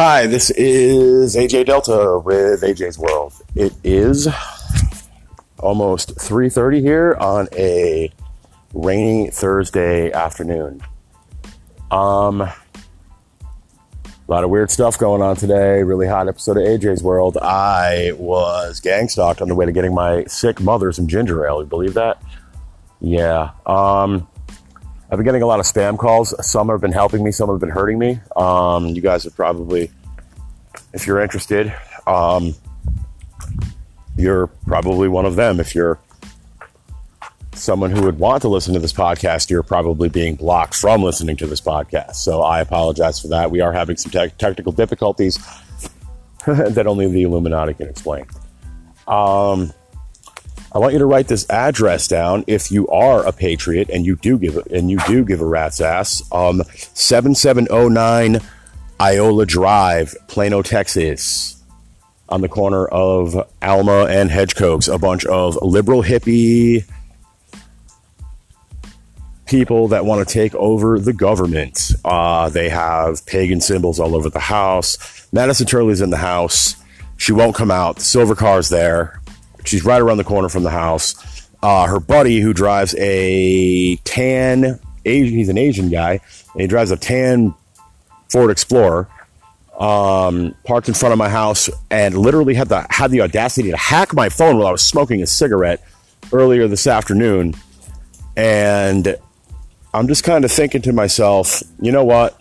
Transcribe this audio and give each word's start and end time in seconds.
Hi, 0.00 0.28
this 0.28 0.50
is 0.50 1.34
AJ 1.34 1.66
Delta 1.66 2.22
with 2.24 2.62
AJ's 2.62 3.00
World. 3.00 3.32
It 3.56 3.72
is 3.82 4.28
almost 5.58 6.14
3:30 6.14 6.80
here 6.80 7.16
on 7.18 7.48
a 7.52 8.12
rainy 8.72 9.28
Thursday 9.30 10.12
afternoon. 10.12 10.82
Um 11.90 12.42
a 12.42 12.52
lot 14.28 14.44
of 14.44 14.50
weird 14.50 14.70
stuff 14.70 14.96
going 14.96 15.20
on 15.20 15.34
today. 15.34 15.82
Really 15.82 16.06
hot 16.06 16.28
episode 16.28 16.58
of 16.58 16.62
AJ's 16.62 17.02
World. 17.02 17.36
I 17.42 18.12
was 18.18 18.78
gang 18.78 19.08
stalked 19.08 19.42
on 19.42 19.48
the 19.48 19.56
way 19.56 19.66
to 19.66 19.72
getting 19.72 19.96
my 19.96 20.22
sick 20.26 20.60
mother 20.60 20.92
some 20.92 21.08
ginger 21.08 21.44
ale. 21.44 21.60
You 21.60 21.66
believe 21.66 21.94
that? 21.94 22.22
Yeah. 23.00 23.50
Um 23.66 24.28
I've 25.10 25.16
been 25.16 25.24
getting 25.24 25.42
a 25.42 25.46
lot 25.46 25.58
of 25.58 25.66
spam 25.66 25.96
calls. 25.96 26.34
Some 26.46 26.68
have 26.68 26.82
been 26.82 26.92
helping 26.92 27.24
me, 27.24 27.32
some 27.32 27.48
have 27.48 27.60
been 27.60 27.70
hurting 27.70 27.98
me. 27.98 28.20
Um, 28.36 28.86
you 28.86 29.00
guys 29.00 29.24
are 29.24 29.30
probably, 29.30 29.90
if 30.92 31.06
you're 31.06 31.20
interested, 31.20 31.74
um, 32.06 32.54
you're 34.18 34.48
probably 34.66 35.08
one 35.08 35.24
of 35.24 35.34
them. 35.36 35.60
If 35.60 35.74
you're 35.74 35.98
someone 37.54 37.90
who 37.90 38.02
would 38.02 38.18
want 38.18 38.42
to 38.42 38.48
listen 38.48 38.74
to 38.74 38.80
this 38.80 38.92
podcast, 38.92 39.48
you're 39.48 39.62
probably 39.62 40.10
being 40.10 40.34
blocked 40.34 40.74
from 40.74 41.02
listening 41.02 41.36
to 41.36 41.46
this 41.46 41.60
podcast. 41.60 42.16
So 42.16 42.42
I 42.42 42.60
apologize 42.60 43.18
for 43.18 43.28
that. 43.28 43.50
We 43.50 43.62
are 43.62 43.72
having 43.72 43.96
some 43.96 44.12
te- 44.12 44.34
technical 44.36 44.72
difficulties 44.72 45.38
that 46.46 46.86
only 46.86 47.08
the 47.08 47.22
Illuminati 47.22 47.72
can 47.72 47.88
explain. 47.88 48.26
Um, 49.06 49.72
I 50.72 50.78
want 50.78 50.92
you 50.92 50.98
to 50.98 51.06
write 51.06 51.28
this 51.28 51.48
address 51.48 52.08
down 52.08 52.44
if 52.46 52.70
you 52.70 52.86
are 52.88 53.26
a 53.26 53.32
patriot 53.32 53.88
and 53.90 54.04
you 54.04 54.16
do 54.16 54.38
give 54.38 54.56
and 54.66 54.90
you 54.90 54.98
do 55.06 55.24
give 55.24 55.40
a 55.40 55.46
rat's 55.46 55.80
ass. 55.80 56.22
Um, 56.30 56.62
seven 56.94 57.34
seven 57.34 57.66
zero 57.66 57.84
oh 57.84 57.88
nine 57.88 58.40
Iola 59.00 59.46
Drive, 59.46 60.14
Plano, 60.26 60.60
Texas, 60.60 61.62
on 62.28 62.42
the 62.42 62.48
corner 62.48 62.86
of 62.86 63.48
Alma 63.62 64.06
and 64.06 64.30
Hedgcoxe. 64.30 64.92
A 64.92 64.98
bunch 64.98 65.24
of 65.24 65.56
liberal 65.62 66.02
hippie 66.02 66.84
people 69.46 69.88
that 69.88 70.04
want 70.04 70.26
to 70.26 70.32
take 70.32 70.54
over 70.54 70.98
the 70.98 71.14
government. 71.14 71.92
Uh, 72.04 72.50
they 72.50 72.68
have 72.68 73.24
pagan 73.24 73.62
symbols 73.62 73.98
all 73.98 74.14
over 74.14 74.28
the 74.28 74.38
house. 74.38 75.26
Madison 75.32 75.66
Turley's 75.66 76.02
in 76.02 76.10
the 76.10 76.18
house. 76.18 76.76
She 77.16 77.32
won't 77.32 77.56
come 77.56 77.70
out. 77.70 77.96
The 77.96 78.04
silver 78.04 78.34
car's 78.34 78.68
there. 78.68 79.20
She's 79.68 79.84
right 79.84 80.00
around 80.00 80.16
the 80.16 80.24
corner 80.24 80.48
from 80.48 80.62
the 80.62 80.70
house. 80.70 81.48
Uh, 81.62 81.86
her 81.86 82.00
buddy, 82.00 82.40
who 82.40 82.52
drives 82.52 82.94
a 82.98 83.96
tan 84.04 84.78
Asian, 85.04 85.36
he's 85.36 85.48
an 85.48 85.58
Asian 85.58 85.88
guy, 85.88 86.20
and 86.52 86.60
he 86.60 86.66
drives 86.66 86.90
a 86.90 86.96
tan 86.96 87.54
Ford 88.28 88.50
Explorer. 88.50 89.08
Um, 89.78 90.56
parked 90.64 90.88
in 90.88 90.94
front 90.94 91.12
of 91.12 91.18
my 91.18 91.28
house 91.28 91.70
and 91.88 92.18
literally 92.18 92.54
had 92.54 92.68
the 92.68 92.84
had 92.90 93.12
the 93.12 93.20
audacity 93.20 93.70
to 93.70 93.76
hack 93.76 94.12
my 94.12 94.28
phone 94.28 94.58
while 94.58 94.66
I 94.66 94.72
was 94.72 94.82
smoking 94.82 95.22
a 95.22 95.26
cigarette 95.26 95.84
earlier 96.32 96.66
this 96.66 96.88
afternoon. 96.88 97.54
And 98.36 99.16
I'm 99.94 100.08
just 100.08 100.24
kind 100.24 100.44
of 100.44 100.50
thinking 100.50 100.82
to 100.82 100.92
myself, 100.92 101.62
you 101.80 101.92
know 101.92 102.04
what? 102.04 102.40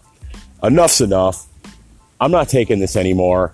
Enough's 0.64 1.00
enough. 1.00 1.46
I'm 2.20 2.32
not 2.32 2.50
taking 2.50 2.80
this 2.80 2.96
anymore. 2.96 3.54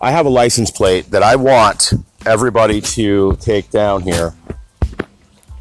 I 0.00 0.10
have 0.10 0.24
a 0.24 0.30
license 0.30 0.70
plate 0.70 1.10
that 1.10 1.22
I 1.22 1.36
want 1.36 1.92
everybody 2.26 2.80
to 2.80 3.36
take 3.40 3.70
down 3.70 4.02
here. 4.02 4.34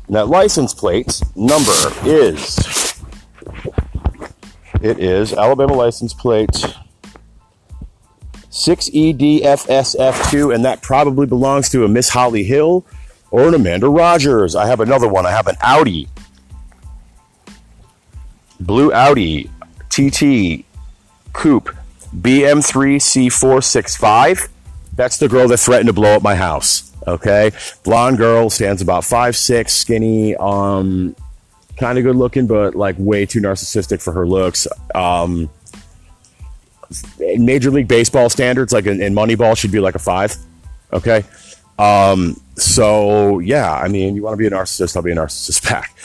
And 0.07 0.15
that 0.15 0.27
license 0.27 0.73
plate 0.73 1.21
number 1.35 1.71
is 2.05 3.01
it 4.81 4.99
is 4.99 5.33
Alabama 5.33 5.73
license 5.73 6.13
plate 6.13 6.65
6EDFSF2, 8.49 10.53
and 10.53 10.65
that 10.65 10.81
probably 10.81 11.25
belongs 11.25 11.69
to 11.69 11.85
a 11.85 11.87
Miss 11.87 12.09
Holly 12.09 12.43
Hill 12.43 12.85
or 13.31 13.47
an 13.47 13.53
Amanda 13.53 13.87
Rogers. 13.87 14.55
I 14.55 14.67
have 14.67 14.81
another 14.81 15.07
one. 15.07 15.25
I 15.25 15.31
have 15.31 15.47
an 15.47 15.55
Audi, 15.61 16.09
blue 18.59 18.91
Audi 18.91 19.49
TT 19.89 20.65
Coupe 21.31 21.69
BM3C465. 22.15 24.49
That's 25.01 25.17
the 25.17 25.27
girl 25.27 25.47
that 25.47 25.57
threatened 25.57 25.87
to 25.87 25.93
blow 25.93 26.15
up 26.15 26.21
my 26.21 26.35
house. 26.35 26.91
Okay, 27.07 27.49
blonde 27.83 28.19
girl 28.19 28.51
stands 28.51 28.83
about 28.83 29.03
five 29.03 29.35
six, 29.35 29.73
skinny, 29.73 30.35
um, 30.35 31.15
kind 31.75 31.97
of 31.97 32.03
good 32.03 32.15
looking, 32.15 32.45
but 32.45 32.75
like 32.75 32.97
way 32.99 33.25
too 33.25 33.41
narcissistic 33.41 33.99
for 33.99 34.13
her 34.13 34.27
looks. 34.27 34.67
Um, 34.93 35.49
Major 37.17 37.71
League 37.71 37.87
Baseball 37.87 38.29
standards, 38.29 38.71
like 38.71 38.85
in, 38.85 39.01
in 39.01 39.15
Moneyball, 39.15 39.57
she'd 39.57 39.71
be 39.71 39.79
like 39.79 39.95
a 39.95 39.99
five. 39.99 40.35
Okay, 40.93 41.23
um, 41.79 42.39
so 42.55 43.39
yeah, 43.39 43.73
I 43.73 43.87
mean, 43.87 44.15
you 44.15 44.21
want 44.21 44.35
to 44.35 44.37
be 44.37 44.45
a 44.45 44.51
narcissist, 44.51 44.95
I'll 44.95 45.01
be 45.01 45.13
a 45.13 45.15
narcissist 45.15 45.63
back. 45.67 45.95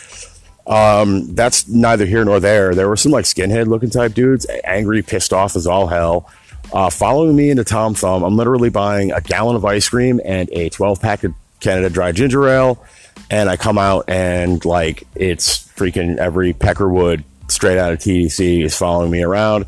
Um, 0.66 1.34
that's 1.34 1.68
neither 1.68 2.06
here 2.06 2.24
nor 2.24 2.40
there. 2.40 2.74
There 2.74 2.88
were 2.88 2.96
some 2.96 3.12
like 3.12 3.26
skinhead 3.26 3.66
looking 3.66 3.90
type 3.90 4.14
dudes, 4.14 4.46
angry, 4.64 5.02
pissed 5.02 5.34
off 5.34 5.54
as 5.54 5.66
all 5.66 5.86
hell 5.86 6.30
uh, 6.72 6.90
following 6.90 7.36
me 7.36 7.50
into 7.50 7.64
Tom 7.64 7.94
Thumb. 7.94 8.22
I'm 8.22 8.36
literally 8.36 8.70
buying 8.70 9.12
a 9.12 9.20
gallon 9.20 9.56
of 9.56 9.64
ice 9.64 9.88
cream 9.88 10.20
and 10.24 10.48
a 10.50 10.68
12 10.68 11.00
pack 11.00 11.24
of 11.24 11.34
Canada 11.60 11.90
Dry 11.90 12.12
Ginger 12.12 12.48
Ale. 12.48 12.84
And 13.30 13.48
I 13.48 13.56
come 13.56 13.78
out 13.78 14.08
and 14.08 14.64
like 14.64 15.04
it's 15.14 15.66
freaking 15.68 16.18
every 16.18 16.52
Peckerwood 16.52 17.24
straight 17.48 17.78
out 17.78 17.92
of 17.92 17.98
TDC 17.98 18.64
is 18.64 18.76
following 18.76 19.10
me 19.10 19.22
around. 19.22 19.66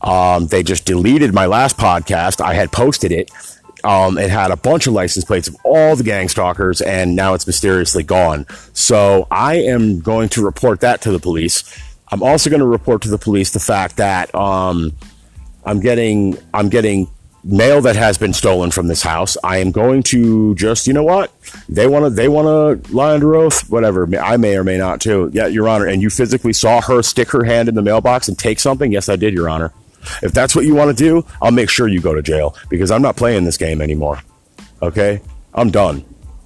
Um, 0.00 0.46
they 0.48 0.62
just 0.62 0.84
deleted 0.84 1.32
my 1.32 1.46
last 1.46 1.76
podcast. 1.76 2.40
I 2.40 2.54
had 2.54 2.70
posted 2.70 3.10
it. 3.10 3.30
Um, 3.84 4.16
it 4.16 4.30
had 4.30 4.50
a 4.50 4.56
bunch 4.56 4.86
of 4.86 4.94
license 4.94 5.24
plates 5.24 5.48
of 5.48 5.56
all 5.62 5.94
the 5.94 6.04
gang 6.04 6.28
stalkers, 6.28 6.80
and 6.80 7.14
now 7.14 7.34
it's 7.34 7.46
mysteriously 7.46 8.02
gone. 8.02 8.46
So 8.72 9.26
I 9.30 9.56
am 9.56 10.00
going 10.00 10.30
to 10.30 10.44
report 10.44 10.80
that 10.80 11.02
to 11.02 11.12
the 11.12 11.18
police. 11.18 11.64
I'm 12.08 12.22
also 12.22 12.48
going 12.48 12.60
to 12.60 12.66
report 12.66 13.02
to 13.02 13.08
the 13.08 13.18
police 13.18 13.50
the 13.50 13.60
fact 13.60 13.96
that 13.96 14.34
um, 14.34 14.92
I'm 15.64 15.80
getting 15.80 16.36
I'm 16.52 16.68
getting 16.68 17.08
mail 17.44 17.82
that 17.82 17.94
has 17.96 18.16
been 18.18 18.32
stolen 18.32 18.70
from 18.70 18.88
this 18.88 19.02
house. 19.02 19.36
I 19.44 19.58
am 19.58 19.70
going 19.70 20.02
to 20.04 20.54
just, 20.54 20.86
you 20.86 20.92
know 20.92 21.02
what? 21.02 21.32
They 21.68 21.86
want 21.86 22.06
to, 22.06 22.10
they 22.10 22.28
want 22.28 22.84
to 22.84 22.92
lie 22.94 23.14
under 23.14 23.36
oath, 23.36 23.68
whatever. 23.68 24.08
I 24.18 24.36
may 24.38 24.56
or 24.56 24.64
may 24.64 24.78
not 24.78 25.00
too. 25.00 25.30
Yeah, 25.32 25.46
Your 25.46 25.68
Honor. 25.68 25.86
And 25.86 26.00
you 26.00 26.10
physically 26.10 26.54
saw 26.54 26.80
her 26.80 27.02
stick 27.02 27.30
her 27.30 27.44
hand 27.44 27.68
in 27.68 27.74
the 27.74 27.82
mailbox 27.82 28.28
and 28.28 28.38
take 28.38 28.58
something? 28.58 28.90
Yes, 28.90 29.08
I 29.08 29.16
did, 29.16 29.34
Your 29.34 29.48
Honor. 29.48 29.72
If 30.22 30.32
that's 30.32 30.54
what 30.54 30.64
you 30.64 30.74
want 30.74 30.96
to 30.96 31.04
do, 31.04 31.26
I'll 31.40 31.50
make 31.50 31.70
sure 31.70 31.88
you 31.88 32.00
go 32.00 32.14
to 32.14 32.22
jail 32.22 32.56
because 32.68 32.90
I'm 32.90 33.02
not 33.02 33.16
playing 33.16 33.44
this 33.44 33.56
game 33.56 33.80
anymore. 33.80 34.20
Okay? 34.82 35.20
I'm 35.52 35.70
done. 35.70 36.04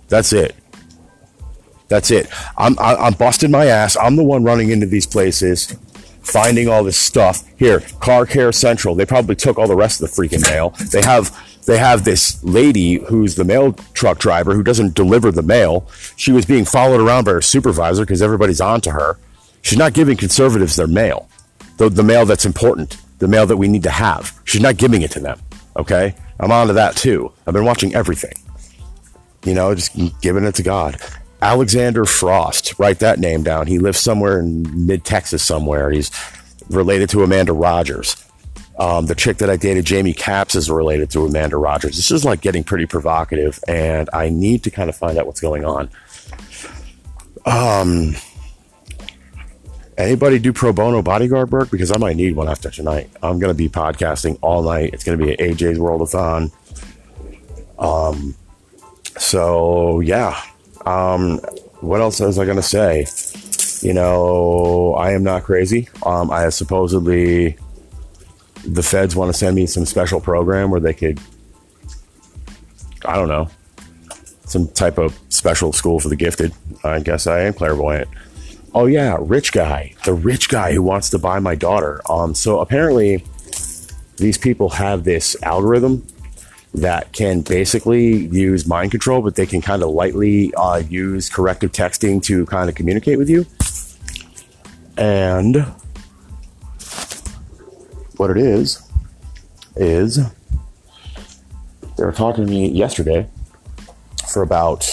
That's 0.09 0.33
it. 0.33 0.55
That's 1.89 2.11
it. 2.11 2.29
I'm, 2.57 2.79
I'm 2.79 3.15
busting 3.15 3.51
my 3.51 3.67
ass. 3.67 3.97
I'm 3.97 4.17
the 4.17 4.23
one 4.23 4.45
running 4.45 4.71
into 4.71 4.87
these 4.87 5.07
places 5.07 5.75
finding 6.23 6.69
all 6.69 6.85
this 6.85 6.97
stuff. 6.97 7.45
Here, 7.57 7.81
Car 8.01 8.27
Care 8.27 8.53
Central. 8.53 8.95
They 8.95 9.07
probably 9.07 9.37
took 9.37 9.59
all 9.59 9.67
the 9.67 9.77
rest 9.77 10.01
of 10.01 10.11
the 10.11 10.23
freaking 10.23 10.43
mail. 10.49 10.71
They 10.91 11.03
have 11.03 11.37
they 11.67 11.79
have 11.79 12.05
this 12.05 12.43
lady 12.43 12.95
who's 12.95 13.35
the 13.35 13.45
mail 13.45 13.75
truck 13.93 14.19
driver 14.19 14.55
who 14.55 14.63
doesn't 14.63 14.95
deliver 14.95 15.31
the 15.31 15.43
mail. 15.43 15.87
She 16.17 16.33
was 16.33 16.47
being 16.47 16.65
followed 16.65 17.01
around 17.01 17.25
by 17.25 17.33
her 17.33 17.43
supervisor 17.43 18.05
because 18.05 18.23
everybody's 18.23 18.61
on 18.61 18.81
to 18.83 18.93
her. 18.93 19.19
She's 19.61 19.77
not 19.77 19.93
giving 19.93 20.17
conservatives 20.17 20.77
their 20.77 20.87
mail, 20.87 21.29
the, 21.77 21.91
the 21.91 22.03
mail 22.03 22.25
that's 22.25 22.47
important, 22.47 22.97
the 23.19 23.29
mail 23.29 23.45
that 23.45 23.59
we 23.59 23.69
need 23.69 23.83
to 23.83 23.91
have. 23.91 24.41
She's 24.45 24.63
not 24.63 24.79
giving 24.79 25.03
it 25.03 25.11
to 25.11 25.21
them. 25.21 25.39
Okay? 25.77 26.15
I'm 26.41 26.51
on 26.51 26.69
to 26.69 26.73
that 26.73 26.97
too. 26.97 27.33
I've 27.47 27.53
been 27.53 27.67
watching 27.67 27.95
everything. 27.95 28.33
You 29.45 29.53
know, 29.53 29.75
just 29.75 29.95
giving 30.23 30.45
it 30.45 30.55
to 30.55 30.63
God. 30.63 30.97
Alexander 31.41 32.05
Frost. 32.05 32.79
Write 32.79 32.99
that 32.99 33.19
name 33.19 33.43
down. 33.43 33.67
He 33.67 33.79
lives 33.79 34.01
somewhere 34.01 34.41
in 34.41 34.87
mid 34.87 35.05
Texas 35.05 35.43
somewhere. 35.43 35.91
He's 35.91 36.11
related 36.69 37.09
to 37.11 37.23
Amanda 37.23 37.53
Rogers. 37.53 38.17
Um, 38.79 39.07
the 39.07 39.15
chick 39.15 39.39
that 39.39 39.51
I 39.51 39.57
dated, 39.57 39.85
Jamie 39.85 40.13
Caps, 40.13 40.55
is 40.55 40.71
related 40.71 41.11
to 41.11 41.25
Amanda 41.25 41.57
Rogers. 41.57 41.97
This 41.97 42.13
is 42.13 42.25
like 42.25 42.41
getting 42.41 42.63
pretty 42.63 42.87
provocative, 42.87 43.59
and 43.67 44.09
I 44.13 44.29
need 44.29 44.63
to 44.65 44.71
kind 44.71 44.89
of 44.89 44.97
find 44.97 45.19
out 45.19 45.27
what's 45.27 45.41
going 45.41 45.65
on. 45.65 45.91
Um, 47.45 48.15
anybody 49.97 50.39
do 50.39 50.53
pro 50.53 50.73
bono 50.73 51.03
bodyguard 51.03 51.51
work? 51.51 51.71
Because 51.71 51.91
I 51.91 51.97
might 51.99 52.17
need 52.17 52.37
one 52.37 52.49
after 52.49 52.71
tonight. 52.71 53.11
I'm 53.21 53.41
going 53.41 53.51
to 53.51 53.59
be 53.59 53.69
podcasting 53.69 54.39
all 54.43 54.63
night. 54.63 54.95
It's 54.95 55.03
going 55.03 55.19
to 55.19 55.25
be 55.25 55.33
an 55.33 55.39
AJ's 55.39 55.79
Worldathon. 55.79 56.53
Um, 57.81 58.37
so 59.17 59.99
yeah, 60.01 60.41
um, 60.87 61.39
what 61.81 62.01
else 62.01 62.21
was 62.21 62.39
I 62.39 62.45
going 62.45 62.57
to 62.57 62.63
say? 62.63 63.07
You 63.87 63.95
know, 63.95 64.95
I 64.95 65.13
am 65.13 65.23
not 65.23 65.45
crazy. 65.45 65.89
Um, 66.05 66.31
I 66.31 66.49
supposedly 66.49 67.57
the 68.65 68.83
feds 68.83 69.15
want 69.15 69.33
to 69.33 69.39
send 69.39 69.55
me 69.55 69.67
some 69.67 69.87
special 69.87 70.21
program 70.21 70.71
where 70.71 70.81
they 70.81 70.95
could, 70.95 71.21
I 73.05 73.15
don't 73.15 73.29
know, 73.29 73.49
some 74.45 74.69
type 74.69 74.99
of 74.99 75.19
special 75.29 75.73
school 75.73 76.01
for 76.01 76.09
the 76.09 76.17
gifted. 76.17 76.53
I 76.85 77.01
guess 77.01 77.27
I 77.27 77.41
am 77.43 77.55
clairvoyant. 77.55 78.09
Oh 78.75 78.87
yeah, 78.87 79.17
rich 79.21 79.53
guy, 79.53 79.95
the 80.05 80.13
rich 80.13 80.49
guy 80.49 80.73
who 80.73 80.83
wants 80.83 81.11
to 81.11 81.19
buy 81.19 81.39
my 81.39 81.55
daughter. 81.55 82.01
Um, 82.11 82.35
so 82.35 82.61
apparently, 82.61 83.25
these 84.17 84.37
people 84.37 84.69
have 84.71 85.05
this 85.05 85.41
algorithm 85.43 86.07
that 86.75 87.13
can 87.13 87.41
basically 87.41 88.27
use 88.27 88.67
mind 88.67 88.91
control, 88.91 89.23
but 89.23 89.35
they 89.35 89.47
can 89.47 89.61
kind 89.61 89.83
of 89.83 89.91
lightly 89.91 90.53
uh, 90.55 90.83
use 90.89 91.31
corrective 91.31 91.73
texting 91.73 92.23
to 92.25 92.47
kind 92.47 92.69
of 92.69 92.75
communicate 92.75 93.19
with 93.19 93.31
you. 93.31 93.47
And 94.97 95.65
what 98.17 98.31
it 98.31 98.37
is, 98.37 98.83
is 99.77 100.17
they 100.17 102.05
were 102.05 102.13
talking 102.13 102.45
to 102.45 102.51
me 102.51 102.69
yesterday 102.69 103.29
for 104.29 104.43
about, 104.43 104.89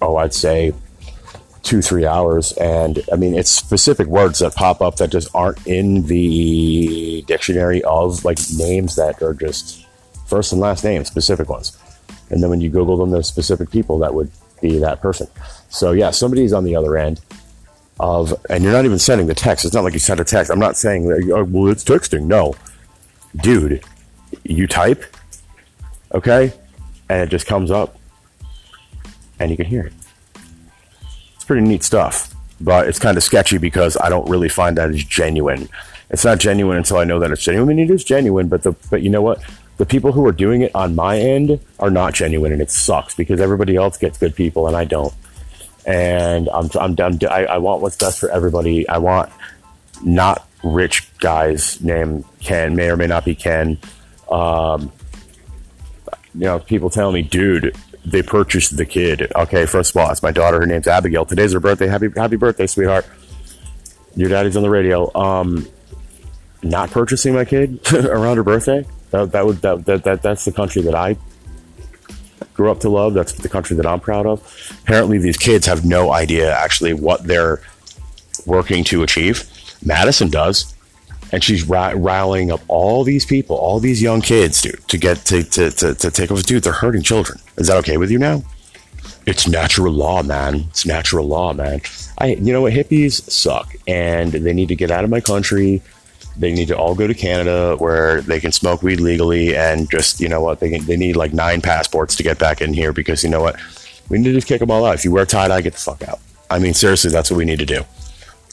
oh, 0.00 0.16
I'd 0.16 0.32
say 0.32 0.72
two, 1.62 1.82
three 1.82 2.06
hours. 2.06 2.52
And 2.52 3.02
I 3.12 3.16
mean, 3.16 3.34
it's 3.34 3.50
specific 3.50 4.06
words 4.06 4.38
that 4.38 4.54
pop 4.54 4.80
up 4.80 4.96
that 4.96 5.10
just 5.10 5.28
aren't 5.34 5.66
in 5.66 6.06
the 6.06 7.22
dictionary 7.26 7.82
of 7.84 8.24
like 8.24 8.38
names 8.56 8.96
that 8.96 9.20
are 9.22 9.34
just 9.34 9.83
first 10.26 10.52
and 10.52 10.60
last 10.60 10.84
name, 10.84 11.04
specific 11.04 11.48
ones. 11.48 11.78
And 12.30 12.42
then 12.42 12.50
when 12.50 12.60
you 12.60 12.70
Google 12.70 12.96
them, 12.96 13.10
there's 13.10 13.28
specific 13.28 13.70
people 13.70 13.98
that 13.98 14.14
would 14.14 14.30
be 14.60 14.78
that 14.78 15.00
person. 15.00 15.26
So 15.68 15.92
yeah, 15.92 16.10
somebody's 16.10 16.52
on 16.52 16.64
the 16.64 16.76
other 16.76 16.96
end 16.96 17.20
of, 18.00 18.34
and 18.48 18.64
you're 18.64 18.72
not 18.72 18.84
even 18.84 18.98
sending 18.98 19.26
the 19.26 19.34
text. 19.34 19.64
It's 19.64 19.74
not 19.74 19.84
like 19.84 19.92
you 19.92 19.98
sent 19.98 20.20
a 20.20 20.24
text. 20.24 20.50
I'm 20.50 20.58
not 20.58 20.76
saying 20.76 21.08
that, 21.08 21.30
oh, 21.32 21.44
well, 21.44 21.70
it's 21.70 21.84
texting. 21.84 22.24
No, 22.24 22.54
dude, 23.36 23.84
you 24.42 24.66
type, 24.66 25.04
okay, 26.12 26.52
and 27.08 27.22
it 27.22 27.28
just 27.28 27.46
comes 27.46 27.70
up, 27.70 27.98
and 29.38 29.50
you 29.50 29.56
can 29.56 29.66
hear 29.66 29.86
it. 29.86 29.92
It's 31.34 31.44
pretty 31.44 31.66
neat 31.66 31.82
stuff, 31.82 32.34
but 32.60 32.88
it's 32.88 32.98
kind 32.98 33.16
of 33.16 33.22
sketchy 33.22 33.58
because 33.58 33.96
I 34.00 34.08
don't 34.08 34.28
really 34.28 34.48
find 34.48 34.78
that 34.78 34.90
as 34.90 35.04
genuine. 35.04 35.68
It's 36.10 36.24
not 36.24 36.38
genuine 36.38 36.76
until 36.78 36.98
I 36.98 37.04
know 37.04 37.18
that 37.18 37.30
it's 37.30 37.42
genuine. 37.42 37.68
I 37.68 37.74
mean, 37.74 37.84
it 37.84 37.92
is 37.92 38.04
genuine, 38.04 38.48
but 38.48 38.62
the 38.62 38.72
but 38.90 39.02
you 39.02 39.10
know 39.10 39.22
what? 39.22 39.42
The 39.76 39.86
people 39.86 40.12
who 40.12 40.26
are 40.26 40.32
doing 40.32 40.62
it 40.62 40.74
on 40.74 40.94
my 40.94 41.18
end 41.18 41.58
are 41.80 41.90
not 41.90 42.14
genuine, 42.14 42.52
and 42.52 42.62
it 42.62 42.70
sucks 42.70 43.14
because 43.14 43.40
everybody 43.40 43.76
else 43.76 43.98
gets 43.98 44.18
good 44.18 44.34
people 44.34 44.68
and 44.68 44.76
I 44.76 44.84
don't. 44.84 45.12
And 45.86 46.48
I'm 46.48 46.70
I'm 46.80 46.94
done. 46.94 47.18
I, 47.28 47.44
I 47.46 47.58
want 47.58 47.82
what's 47.82 47.96
best 47.96 48.18
for 48.18 48.30
everybody. 48.30 48.88
I 48.88 48.98
want 48.98 49.30
not 50.02 50.48
rich 50.62 51.08
guys 51.18 51.80
named 51.82 52.24
Ken, 52.40 52.74
may 52.74 52.88
or 52.88 52.96
may 52.96 53.06
not 53.06 53.24
be 53.24 53.34
Ken. 53.34 53.78
Um, 54.30 54.92
you 56.34 56.46
know, 56.46 56.58
people 56.58 56.90
tell 56.90 57.12
me, 57.12 57.22
dude, 57.22 57.76
they 58.04 58.22
purchased 58.22 58.76
the 58.76 58.86
kid. 58.86 59.30
Okay, 59.34 59.66
first 59.66 59.90
of 59.90 59.96
all, 59.96 60.10
it's 60.10 60.22
my 60.22 60.32
daughter. 60.32 60.60
Her 60.60 60.66
name's 60.66 60.86
Abigail. 60.86 61.24
Today's 61.24 61.52
her 61.52 61.60
birthday. 61.60 61.86
Happy 61.86 62.08
happy 62.14 62.36
birthday, 62.36 62.66
sweetheart. 62.66 63.06
Your 64.16 64.28
daddy's 64.28 64.56
on 64.56 64.62
the 64.62 64.70
radio. 64.70 65.14
Um, 65.14 65.68
not 66.62 66.90
purchasing 66.90 67.34
my 67.34 67.44
kid 67.44 67.80
around 67.94 68.36
her 68.36 68.42
birthday. 68.44 68.86
That, 69.14 69.30
that 69.30 69.46
would 69.46 69.58
that, 69.62 69.84
that 69.84 70.02
that 70.02 70.22
that's 70.22 70.44
the 70.44 70.50
country 70.50 70.82
that 70.82 70.94
I 70.96 71.16
grew 72.52 72.68
up 72.68 72.80
to 72.80 72.88
love. 72.88 73.14
That's 73.14 73.32
the 73.32 73.48
country 73.48 73.76
that 73.76 73.86
I'm 73.86 74.00
proud 74.00 74.26
of. 74.26 74.40
Apparently, 74.82 75.18
these 75.18 75.36
kids 75.36 75.66
have 75.66 75.84
no 75.84 76.12
idea 76.12 76.52
actually 76.52 76.94
what 76.94 77.22
they're 77.22 77.62
working 78.44 78.82
to 78.84 79.04
achieve. 79.04 79.48
Madison 79.84 80.30
does, 80.30 80.74
and 81.30 81.44
she's 81.44 81.64
riling 81.68 82.50
up 82.50 82.60
all 82.66 83.04
these 83.04 83.24
people, 83.24 83.54
all 83.54 83.78
these 83.78 84.02
young 84.02 84.20
kids, 84.20 84.60
dude, 84.60 84.82
to 84.88 84.98
get 84.98 85.18
to 85.26 85.44
to 85.44 85.70
to, 85.70 85.94
to 85.94 86.10
take 86.10 86.32
over. 86.32 86.42
Dude, 86.42 86.64
they're 86.64 86.72
hurting 86.72 87.02
children. 87.02 87.38
Is 87.56 87.68
that 87.68 87.76
okay 87.78 87.96
with 87.98 88.10
you 88.10 88.18
now? 88.18 88.42
It's 89.26 89.46
natural 89.46 89.92
law, 89.92 90.24
man. 90.24 90.66
It's 90.70 90.84
natural 90.84 91.28
law, 91.28 91.52
man. 91.52 91.82
I, 92.18 92.34
you 92.34 92.52
know 92.52 92.62
what? 92.62 92.72
Hippies 92.72 93.30
suck, 93.30 93.76
and 93.86 94.32
they 94.32 94.52
need 94.52 94.68
to 94.68 94.76
get 94.76 94.90
out 94.90 95.04
of 95.04 95.10
my 95.10 95.20
country. 95.20 95.82
They 96.36 96.52
need 96.52 96.68
to 96.68 96.76
all 96.76 96.94
go 96.94 97.06
to 97.06 97.14
Canada 97.14 97.76
where 97.78 98.20
they 98.20 98.40
can 98.40 98.52
smoke 98.52 98.82
weed 98.82 99.00
legally, 99.00 99.56
and 99.56 99.88
just 99.90 100.20
you 100.20 100.28
know 100.28 100.40
what? 100.40 100.60
They 100.60 100.70
can, 100.70 100.84
they 100.84 100.96
need 100.96 101.16
like 101.16 101.32
nine 101.32 101.60
passports 101.60 102.16
to 102.16 102.22
get 102.22 102.38
back 102.38 102.60
in 102.60 102.74
here 102.74 102.92
because 102.92 103.22
you 103.22 103.30
know 103.30 103.40
what? 103.40 103.56
We 104.08 104.18
need 104.18 104.24
to 104.24 104.32
just 104.32 104.46
kick 104.46 104.60
them 104.60 104.70
all 104.70 104.84
out. 104.84 104.96
If 104.96 105.04
you 105.04 105.12
wear 105.12 105.26
tie 105.26 105.48
dye, 105.48 105.60
get 105.60 105.74
the 105.74 105.78
fuck 105.78 106.02
out. 106.08 106.20
I 106.50 106.58
mean, 106.58 106.74
seriously, 106.74 107.10
that's 107.10 107.30
what 107.30 107.36
we 107.36 107.44
need 107.44 107.60
to 107.60 107.66
do. 107.66 107.84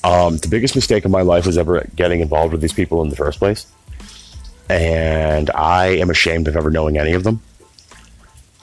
Um, 0.04 0.38
the 0.38 0.48
biggest 0.48 0.76
mistake 0.76 1.06
of 1.06 1.12
my 1.12 1.22
life 1.22 1.46
was 1.46 1.58
ever 1.58 1.88
getting 1.96 2.22
involved 2.22 2.52
with 2.52 2.62
these 2.62 2.74
people 2.74 3.02
in 3.02 3.10
the 3.10 3.16
first 3.16 3.40
place, 3.40 3.66
and 4.70 5.50
I 5.52 5.88
am 5.98 6.10
ashamed 6.10 6.48
of 6.48 6.56
ever 6.56 6.70
knowing 6.70 6.98
any 6.98 7.14
of 7.14 7.24
them. 7.24 7.42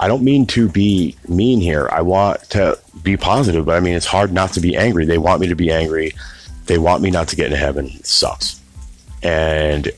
I 0.01 0.07
don't 0.07 0.23
mean 0.23 0.47
to 0.49 0.69
be 0.69 1.17
mean 1.27 1.61
here. 1.61 1.89
I 1.91 2.03
want 2.03 2.41
to 2.51 2.79
be 3.03 3.17
positive, 3.17 3.67
but 3.67 3.77
I 3.77 3.81
mean, 3.81 3.95
it's 3.95 4.07
hard 4.07 4.33
not 4.33 4.53
to 4.53 4.61
be 4.61 4.77
angry. 4.77 5.05
They 5.05 5.19
want 5.19 5.41
me 5.41 5.49
to 5.49 5.57
be 5.57 5.73
angry. 5.73 6.13
They 6.67 6.79
want 6.79 7.03
me 7.03 7.11
not 7.11 7.29
to 7.29 7.37
get 7.37 7.47
into 7.47 7.57
heaven. 7.57 7.87
It 7.87 8.07
sucks. 8.07 8.58
And 9.23 9.91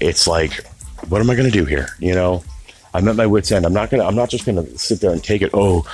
it's 0.00 0.26
like, 0.26 0.66
what 1.08 1.20
am 1.20 1.30
I 1.30 1.34
going 1.34 1.50
to 1.50 1.56
do 1.56 1.64
here? 1.64 1.88
You 1.98 2.14
know, 2.14 2.44
I'm 2.92 3.08
at 3.08 3.16
my 3.16 3.26
wits' 3.26 3.52
end. 3.52 3.66
I'm 3.66 3.72
not 3.72 3.90
to, 3.90 4.04
I'm 4.04 4.14
not 4.14 4.30
just 4.30 4.44
to 4.44 4.78
sit 4.78 5.00
there 5.00 5.12
and 5.12 5.22
take 5.22 5.42
it. 5.42 5.50
Oh, 5.52 5.86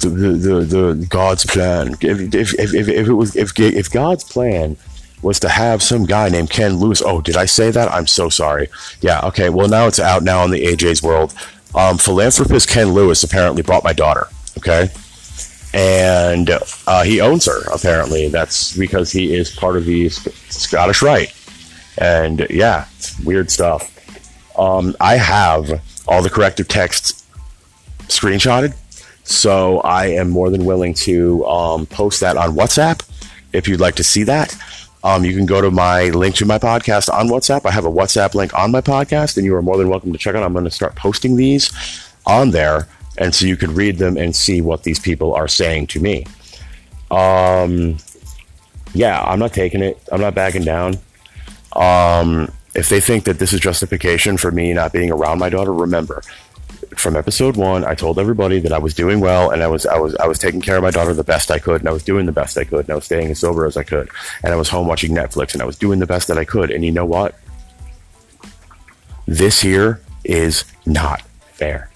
the, 0.00 0.08
the, 0.08 0.28
the, 0.28 0.94
the 0.94 1.06
God's 1.08 1.44
plan. 1.44 1.94
If, 2.00 2.34
if, 2.34 2.54
if, 2.58 2.74
if, 2.74 2.88
it 2.88 3.12
was, 3.12 3.36
if, 3.36 3.58
if 3.58 3.90
God's 3.90 4.24
plan 4.24 4.76
was 5.22 5.40
to 5.40 5.48
have 5.48 5.82
some 5.82 6.04
guy 6.04 6.28
named 6.28 6.50
Ken 6.50 6.76
Lewis. 6.76 7.02
Oh, 7.04 7.20
did 7.20 7.36
I 7.36 7.46
say 7.46 7.70
that? 7.70 7.90
I'm 7.90 8.06
so 8.06 8.28
sorry. 8.28 8.68
Yeah. 9.00 9.20
Okay. 9.24 9.48
Well, 9.48 9.68
now 9.68 9.86
it's 9.86 9.98
out 9.98 10.22
now 10.22 10.44
in 10.44 10.50
the 10.50 10.66
AJ's 10.66 11.02
world 11.02 11.34
um, 11.74 11.98
philanthropist 11.98 12.68
Ken 12.68 12.92
Lewis 12.92 13.24
apparently 13.24 13.62
bought 13.62 13.84
my 13.84 13.92
daughter. 13.92 14.28
Okay. 14.58 14.90
And 15.72 16.50
uh, 16.86 17.02
he 17.02 17.20
owns 17.20 17.46
her, 17.46 17.62
apparently. 17.72 18.28
That's 18.28 18.76
because 18.76 19.10
he 19.10 19.34
is 19.34 19.50
part 19.50 19.76
of 19.76 19.84
the 19.84 20.08
Scottish 20.08 21.02
Rite. 21.02 21.34
And 21.98 22.46
yeah, 22.50 22.86
weird 23.24 23.50
stuff. 23.50 23.90
Um, 24.58 24.96
I 25.00 25.16
have 25.16 25.82
all 26.06 26.22
the 26.22 26.30
corrective 26.30 26.68
texts 26.68 27.24
screenshotted. 28.08 28.74
So 29.24 29.80
I 29.80 30.06
am 30.06 30.28
more 30.28 30.50
than 30.50 30.64
willing 30.64 30.94
to 30.94 31.44
um, 31.46 31.86
post 31.86 32.20
that 32.20 32.36
on 32.36 32.54
WhatsApp 32.54 33.02
if 33.52 33.66
you'd 33.66 33.80
like 33.80 33.94
to 33.96 34.04
see 34.04 34.22
that. 34.24 34.54
Um, 35.02 35.24
you 35.24 35.34
can 35.34 35.44
go 35.44 35.60
to 35.60 35.70
my 35.70 36.04
link 36.10 36.34
to 36.36 36.46
my 36.46 36.58
podcast 36.58 37.12
on 37.12 37.28
WhatsApp. 37.28 37.66
I 37.66 37.70
have 37.70 37.84
a 37.84 37.90
WhatsApp 37.90 38.34
link 38.34 38.58
on 38.58 38.70
my 38.70 38.80
podcast, 38.80 39.36
and 39.36 39.44
you 39.44 39.54
are 39.54 39.62
more 39.62 39.76
than 39.76 39.88
welcome 39.88 40.12
to 40.12 40.18
check 40.18 40.34
out. 40.34 40.42
I'm 40.42 40.52
going 40.52 40.64
to 40.64 40.70
start 40.70 40.96
posting 40.96 41.36
these 41.36 41.70
on 42.26 42.50
there, 42.50 42.88
and 43.18 43.34
so 43.34 43.44
you 43.44 43.56
can 43.56 43.74
read 43.74 43.98
them 43.98 44.16
and 44.16 44.34
see 44.34 44.62
what 44.62 44.82
these 44.82 44.98
people 44.98 45.34
are 45.34 45.48
saying 45.48 45.88
to 45.88 46.00
me. 46.00 46.26
Um, 47.10 47.98
yeah, 48.94 49.22
I'm 49.22 49.38
not 49.38 49.52
taking 49.52 49.82
it. 49.82 50.02
I'm 50.10 50.22
not 50.22 50.34
backing 50.34 50.64
down. 50.64 50.94
Um, 51.74 52.50
if 52.74 52.88
they 52.88 53.00
think 53.00 53.24
that 53.24 53.38
this 53.38 53.52
is 53.52 53.60
justification 53.60 54.36
for 54.36 54.50
me 54.50 54.72
not 54.72 54.92
being 54.92 55.10
around 55.10 55.38
my 55.38 55.48
daughter, 55.48 55.72
remember, 55.72 56.22
from 56.96 57.16
episode 57.16 57.56
one, 57.56 57.84
I 57.84 57.94
told 57.94 58.18
everybody 58.18 58.60
that 58.60 58.72
I 58.72 58.78
was 58.78 58.94
doing 58.94 59.20
well 59.20 59.50
and 59.50 59.62
I 59.62 59.66
was 59.66 59.86
I 59.86 59.98
was 59.98 60.14
I 60.16 60.26
was 60.26 60.38
taking 60.38 60.60
care 60.60 60.76
of 60.76 60.82
my 60.82 60.90
daughter 60.90 61.14
the 61.14 61.24
best 61.24 61.50
I 61.50 61.58
could 61.58 61.80
and 61.80 61.88
I 61.88 61.92
was 61.92 62.02
doing 62.02 62.26
the 62.26 62.32
best 62.32 62.58
I 62.58 62.64
could 62.64 62.80
and 62.80 62.90
I 62.90 62.94
was 62.94 63.04
staying 63.04 63.30
as 63.30 63.38
sober 63.38 63.66
as 63.66 63.76
I 63.76 63.82
could 63.82 64.08
and 64.42 64.52
I 64.52 64.56
was 64.56 64.68
home 64.68 64.86
watching 64.86 65.12
Netflix 65.12 65.52
and 65.52 65.62
I 65.62 65.64
was 65.64 65.78
doing 65.78 65.98
the 65.98 66.06
best 66.06 66.28
that 66.28 66.38
I 66.38 66.44
could. 66.44 66.70
And 66.70 66.84
you 66.84 66.92
know 66.92 67.06
what? 67.06 67.34
This 69.26 69.60
here 69.60 70.00
is 70.24 70.64
not 70.84 71.22
fair. 71.52 71.90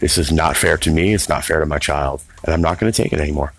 This 0.00 0.18
is 0.18 0.32
not 0.32 0.56
fair 0.56 0.76
to 0.78 0.90
me. 0.90 1.14
It's 1.14 1.28
not 1.28 1.44
fair 1.44 1.60
to 1.60 1.66
my 1.66 1.78
child, 1.78 2.22
and 2.44 2.52
I'm 2.52 2.60
not 2.60 2.78
going 2.78 2.92
to 2.92 3.02
take 3.02 3.12
it 3.12 3.20
anymore. 3.20 3.52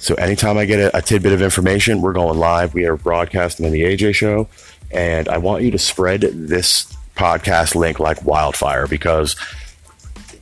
So 0.00 0.14
anytime 0.14 0.56
I 0.56 0.64
get 0.64 0.80
a, 0.80 0.96
a 0.96 1.02
tidbit 1.02 1.32
of 1.32 1.42
information, 1.42 2.00
we're 2.00 2.14
going 2.14 2.38
live. 2.38 2.72
We 2.72 2.86
are 2.86 2.96
broadcasting 2.96 3.66
on 3.66 3.72
the 3.72 3.82
AJ 3.82 4.14
show, 4.14 4.48
and 4.90 5.28
I 5.28 5.36
want 5.38 5.62
you 5.62 5.70
to 5.72 5.78
spread 5.78 6.22
this 6.22 6.90
podcast 7.14 7.74
link 7.74 8.00
like 8.00 8.24
wildfire 8.24 8.86
because 8.86 9.36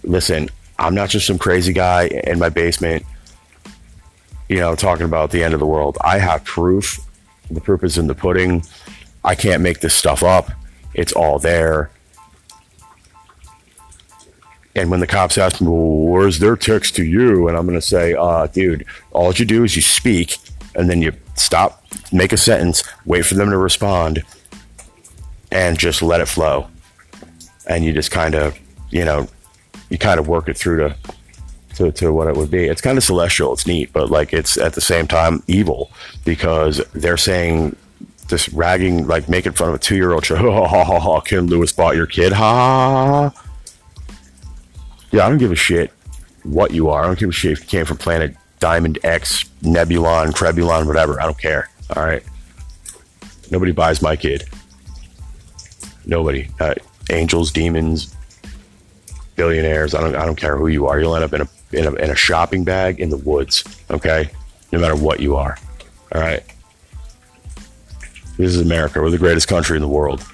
listen, 0.04 0.48
I'm 0.78 0.94
not 0.94 1.10
just 1.10 1.26
some 1.26 1.38
crazy 1.38 1.72
guy 1.72 2.06
in 2.06 2.38
my 2.38 2.50
basement, 2.50 3.04
you 4.48 4.58
know, 4.58 4.76
talking 4.76 5.06
about 5.06 5.32
the 5.32 5.42
end 5.42 5.54
of 5.54 5.60
the 5.60 5.66
world. 5.66 5.98
I 6.00 6.18
have 6.18 6.44
proof. 6.44 7.00
The 7.50 7.60
proof 7.60 7.82
is 7.82 7.98
in 7.98 8.06
the 8.06 8.14
pudding. 8.14 8.62
I 9.24 9.34
can't 9.34 9.60
make 9.60 9.80
this 9.80 9.94
stuff 9.94 10.22
up. 10.22 10.52
It's 10.94 11.12
all 11.12 11.40
there. 11.40 11.90
And 14.74 14.90
when 14.90 15.00
the 15.00 15.06
cops 15.06 15.38
ask 15.38 15.60
me, 15.60 15.66
well, 15.66 16.10
where's 16.12 16.38
their 16.38 16.56
text 16.56 16.94
to 16.96 17.04
you? 17.04 17.48
And 17.48 17.56
I'm 17.56 17.66
going 17.66 17.78
to 17.78 17.86
say, 17.86 18.14
uh, 18.14 18.46
dude, 18.46 18.84
all 19.10 19.32
you 19.32 19.44
do 19.44 19.64
is 19.64 19.74
you 19.74 19.82
speak 19.82 20.38
and 20.74 20.88
then 20.88 21.02
you 21.02 21.12
stop, 21.34 21.84
make 22.12 22.32
a 22.32 22.36
sentence, 22.36 22.84
wait 23.04 23.24
for 23.24 23.34
them 23.34 23.50
to 23.50 23.56
respond, 23.56 24.22
and 25.50 25.78
just 25.78 26.02
let 26.02 26.20
it 26.20 26.26
flow. 26.26 26.68
And 27.66 27.84
you 27.84 27.92
just 27.92 28.10
kind 28.10 28.34
of, 28.34 28.58
you 28.90 29.04
know, 29.04 29.26
you 29.90 29.98
kind 29.98 30.20
of 30.20 30.28
work 30.28 30.48
it 30.48 30.56
through 30.56 30.88
to, 30.88 30.96
to, 31.76 31.92
to 31.92 32.12
what 32.12 32.28
it 32.28 32.36
would 32.36 32.50
be. 32.50 32.66
It's 32.66 32.80
kind 32.80 32.98
of 32.98 33.04
celestial. 33.04 33.52
It's 33.52 33.66
neat, 33.66 33.92
but 33.92 34.10
like 34.10 34.32
it's 34.32 34.56
at 34.56 34.74
the 34.74 34.80
same 34.80 35.06
time 35.08 35.42
evil 35.46 35.90
because 36.24 36.80
they're 36.92 37.16
saying 37.16 37.76
this 38.28 38.48
ragging, 38.50 39.06
like 39.06 39.28
making 39.28 39.52
fun 39.52 39.70
of 39.70 39.74
a 39.74 39.78
two 39.78 39.96
year 39.96 40.12
old 40.12 40.22
child. 40.24 40.68
Ha. 40.68 41.20
Ken 41.20 41.46
Lewis 41.46 41.72
bought 41.72 41.96
your 41.96 42.06
kid. 42.06 42.32
Ha 42.32 42.54
ha 42.54 43.30
ha. 43.30 43.47
Yeah, 45.10 45.26
I 45.26 45.28
don't 45.28 45.38
give 45.38 45.52
a 45.52 45.56
shit 45.56 45.92
what 46.42 46.72
you 46.72 46.90
are. 46.90 47.04
I 47.04 47.06
don't 47.06 47.18
give 47.18 47.28
a 47.28 47.32
shit 47.32 47.52
if 47.52 47.60
you 47.60 47.66
came 47.66 47.84
from 47.84 47.96
planet 47.96 48.36
Diamond 48.60 48.98
X, 49.02 49.44
Nebulon, 49.62 50.32
Trebulon, 50.32 50.86
whatever. 50.86 51.20
I 51.20 51.24
don't 51.24 51.38
care. 51.38 51.68
All 51.96 52.04
right. 52.04 52.22
Nobody 53.50 53.72
buys 53.72 54.02
my 54.02 54.16
kid. 54.16 54.44
Nobody. 56.04 56.48
Uh, 56.60 56.74
angels, 57.10 57.50
demons, 57.50 58.14
billionaires. 59.36 59.94
I 59.94 60.00
don't. 60.00 60.14
I 60.16 60.26
don't 60.26 60.36
care 60.36 60.56
who 60.56 60.66
you 60.66 60.86
are. 60.86 61.00
You'll 61.00 61.14
end 61.14 61.24
up 61.24 61.32
in 61.32 61.42
a 61.42 61.48
in 61.72 61.86
a, 61.86 61.94
in 61.94 62.10
a 62.10 62.16
shopping 62.16 62.64
bag 62.64 63.00
in 63.00 63.10
the 63.10 63.16
woods. 63.16 63.64
Okay, 63.90 64.30
no 64.72 64.78
matter 64.78 64.96
what 64.96 65.20
you 65.20 65.36
are. 65.36 65.56
All 66.14 66.20
right. 66.20 66.42
This 68.36 68.54
is 68.54 68.60
America. 68.60 69.00
We're 69.00 69.10
the 69.10 69.18
greatest 69.18 69.48
country 69.48 69.76
in 69.76 69.82
the 69.82 69.88
world. 69.88 70.24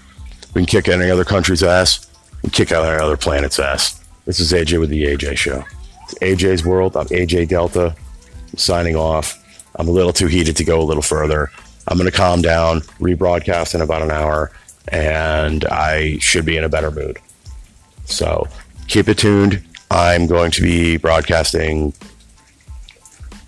We 0.52 0.60
can 0.60 0.66
kick 0.66 0.88
any 0.88 1.10
other 1.10 1.24
country's 1.24 1.62
ass. 1.62 2.06
We 2.42 2.50
can 2.50 2.50
kick 2.50 2.72
out 2.72 2.84
any 2.84 3.02
other 3.02 3.16
planet's 3.16 3.58
ass. 3.58 4.03
This 4.26 4.40
is 4.40 4.52
AJ 4.52 4.80
with 4.80 4.88
the 4.88 5.04
AJ 5.04 5.36
Show. 5.36 5.64
It's 6.04 6.14
AJ's 6.14 6.64
World. 6.64 6.96
I'm 6.96 7.06
AJ 7.08 7.48
Delta. 7.48 7.94
I'm 8.50 8.58
signing 8.58 8.96
off. 8.96 9.40
I'm 9.76 9.88
a 9.88 9.90
little 9.90 10.12
too 10.12 10.28
heated 10.28 10.56
to 10.56 10.64
go 10.64 10.80
a 10.80 10.84
little 10.84 11.02
further. 11.02 11.50
I'm 11.88 11.98
going 11.98 12.10
to 12.10 12.16
calm 12.16 12.40
down, 12.40 12.80
rebroadcast 13.00 13.74
in 13.74 13.82
about 13.82 14.00
an 14.00 14.10
hour, 14.10 14.50
and 14.88 15.66
I 15.66 16.18
should 16.18 16.46
be 16.46 16.56
in 16.56 16.64
a 16.64 16.70
better 16.70 16.90
mood. 16.90 17.18
So 18.06 18.48
keep 18.88 19.08
it 19.08 19.18
tuned. 19.18 19.62
I'm 19.90 20.26
going 20.26 20.50
to 20.52 20.62
be 20.62 20.96
broadcasting 20.96 21.92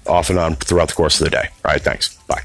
off 0.06 0.28
and 0.28 0.38
on 0.38 0.56
throughout 0.56 0.88
the 0.88 0.94
course 0.94 1.20
of 1.20 1.24
the 1.24 1.30
day. 1.30 1.48
All 1.64 1.72
right, 1.72 1.80
thanks. 1.80 2.16
Bye. 2.26 2.42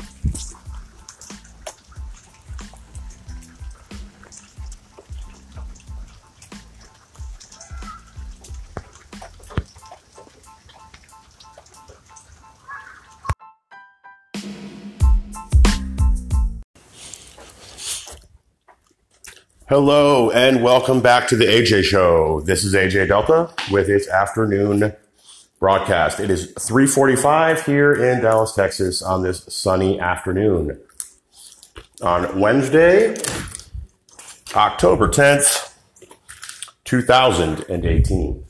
Hello 19.72 20.30
and 20.32 20.62
welcome 20.62 21.00
back 21.00 21.30
to 21.30 21.38
the 21.38 21.46
AJ 21.46 21.84
Show. 21.84 22.42
This 22.42 22.66
is 22.66 22.74
AJ 22.74 23.08
Delta 23.08 23.50
with 23.72 23.88
its 23.88 24.06
afternoon 24.10 24.92
broadcast. 25.62 26.20
It 26.20 26.30
is 26.30 26.52
3:45 26.56 27.66
here 27.66 27.94
in 27.94 28.20
Dallas, 28.20 28.54
Texas 28.54 29.02
on 29.02 29.24
this 29.24 29.46
sunny 29.48 29.98
afternoon. 29.98 30.78
On 32.02 32.38
Wednesday, 32.38 33.16
October 34.54 35.08
10th, 35.08 35.74
2018. 36.84 38.44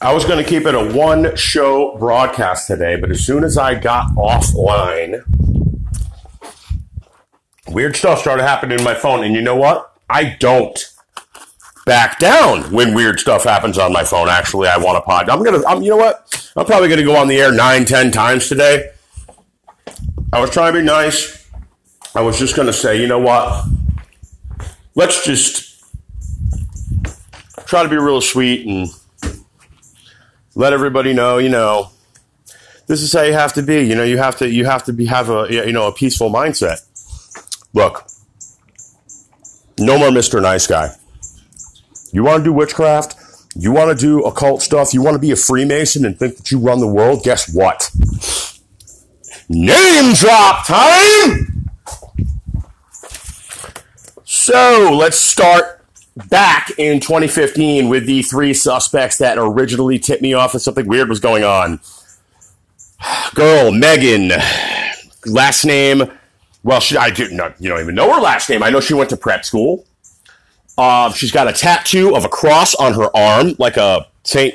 I 0.00 0.12
was 0.12 0.24
going 0.24 0.42
to 0.42 0.50
keep 0.50 0.66
it 0.66 0.74
a 0.74 0.92
one 0.92 1.36
show 1.36 1.96
broadcast 1.98 2.66
today, 2.66 2.96
but 2.96 3.12
as 3.12 3.24
soon 3.24 3.44
as 3.44 3.56
I 3.56 3.76
got 3.76 4.08
offline, 4.16 5.22
weird 7.68 7.96
stuff 7.96 8.20
started 8.20 8.42
happening 8.42 8.78
in 8.78 8.84
my 8.84 8.94
phone. 8.94 9.24
And 9.24 9.34
you 9.34 9.42
know 9.42 9.56
what? 9.56 9.92
I 10.08 10.36
don't 10.38 10.78
back 11.84 12.18
down 12.18 12.72
when 12.72 12.94
weird 12.94 13.18
stuff 13.18 13.44
happens 13.44 13.78
on 13.78 13.92
my 13.92 14.04
phone. 14.04 14.28
Actually, 14.28 14.68
I 14.68 14.76
want 14.78 14.96
to 14.96 15.02
pod. 15.02 15.28
I'm 15.28 15.42
gonna. 15.42 15.64
I'm. 15.66 15.82
You 15.82 15.90
know 15.90 15.96
what? 15.96 16.52
I'm 16.56 16.66
probably 16.66 16.88
gonna 16.88 17.04
go 17.04 17.16
on 17.16 17.28
the 17.28 17.40
air 17.40 17.52
nine, 17.52 17.84
ten 17.84 18.10
times 18.10 18.48
today. 18.48 18.90
I 20.32 20.40
was 20.40 20.50
trying 20.50 20.72
to 20.72 20.80
be 20.80 20.84
nice. 20.84 21.48
I 22.14 22.20
was 22.20 22.38
just 22.38 22.56
gonna 22.56 22.72
say, 22.72 23.00
you 23.00 23.06
know 23.06 23.18
what? 23.18 23.64
Let's 24.94 25.24
just 25.24 25.82
try 27.66 27.82
to 27.82 27.88
be 27.88 27.96
real 27.96 28.20
sweet 28.20 28.66
and 28.66 28.88
let 30.54 30.72
everybody 30.72 31.14
know. 31.14 31.38
You 31.38 31.48
know, 31.48 31.90
this 32.86 33.02
is 33.02 33.12
how 33.12 33.22
you 33.22 33.32
have 33.32 33.54
to 33.54 33.62
be. 33.62 33.82
You 33.82 33.94
know, 33.94 34.04
you 34.04 34.18
have 34.18 34.36
to. 34.38 34.48
You 34.48 34.66
have 34.66 34.84
to 34.84 34.92
be 34.92 35.06
have 35.06 35.30
a 35.30 35.46
you 35.50 35.72
know 35.72 35.88
a 35.88 35.92
peaceful 35.92 36.30
mindset. 36.30 36.80
Look, 37.74 38.06
no 39.78 39.98
more 39.98 40.08
Mr. 40.08 40.42
Nice 40.42 40.66
Guy. 40.66 40.94
You 42.12 42.22
want 42.22 42.38
to 42.38 42.44
do 42.44 42.52
witchcraft? 42.52 43.16
You 43.54 43.72
want 43.72 43.98
to 43.98 44.06
do 44.06 44.22
occult 44.24 44.62
stuff? 44.62 44.94
You 44.94 45.02
want 45.02 45.14
to 45.14 45.18
be 45.18 45.30
a 45.30 45.36
Freemason 45.36 46.04
and 46.04 46.18
think 46.18 46.36
that 46.36 46.50
you 46.50 46.58
run 46.58 46.80
the 46.80 46.86
world? 46.86 47.22
Guess 47.22 47.54
what? 47.54 47.90
Name 49.48 50.14
drop 50.14 50.66
time! 50.66 51.70
So 54.24 54.90
let's 54.92 55.18
start 55.18 55.84
back 56.28 56.70
in 56.78 57.00
2015 57.00 57.88
with 57.88 58.06
the 58.06 58.22
three 58.22 58.54
suspects 58.54 59.18
that 59.18 59.38
originally 59.38 59.98
tipped 59.98 60.22
me 60.22 60.34
off 60.34 60.52
that 60.52 60.60
something 60.60 60.86
weird 60.86 61.08
was 61.08 61.20
going 61.20 61.44
on. 61.44 61.80
Girl, 63.34 63.72
Megan, 63.72 64.32
last 65.26 65.64
name 65.64 66.10
well, 66.62 66.80
she, 66.80 66.96
I 66.96 67.10
do 67.10 67.28
not, 67.30 67.60
you 67.60 67.68
don't 67.68 67.80
even 67.80 67.94
know 67.94 68.12
her 68.14 68.20
last 68.20 68.48
name. 68.48 68.62
I 68.62 68.70
know 68.70 68.80
she 68.80 68.94
went 68.94 69.10
to 69.10 69.16
prep 69.16 69.44
school. 69.44 69.84
Uh, 70.78 71.12
she's 71.12 71.32
got 71.32 71.48
a 71.48 71.52
tattoo 71.52 72.16
of 72.16 72.24
a 72.24 72.28
cross 72.28 72.74
on 72.74 72.94
her 72.94 73.14
arm, 73.16 73.54
like 73.58 73.76
a 73.76 74.06
Saint. 74.24 74.54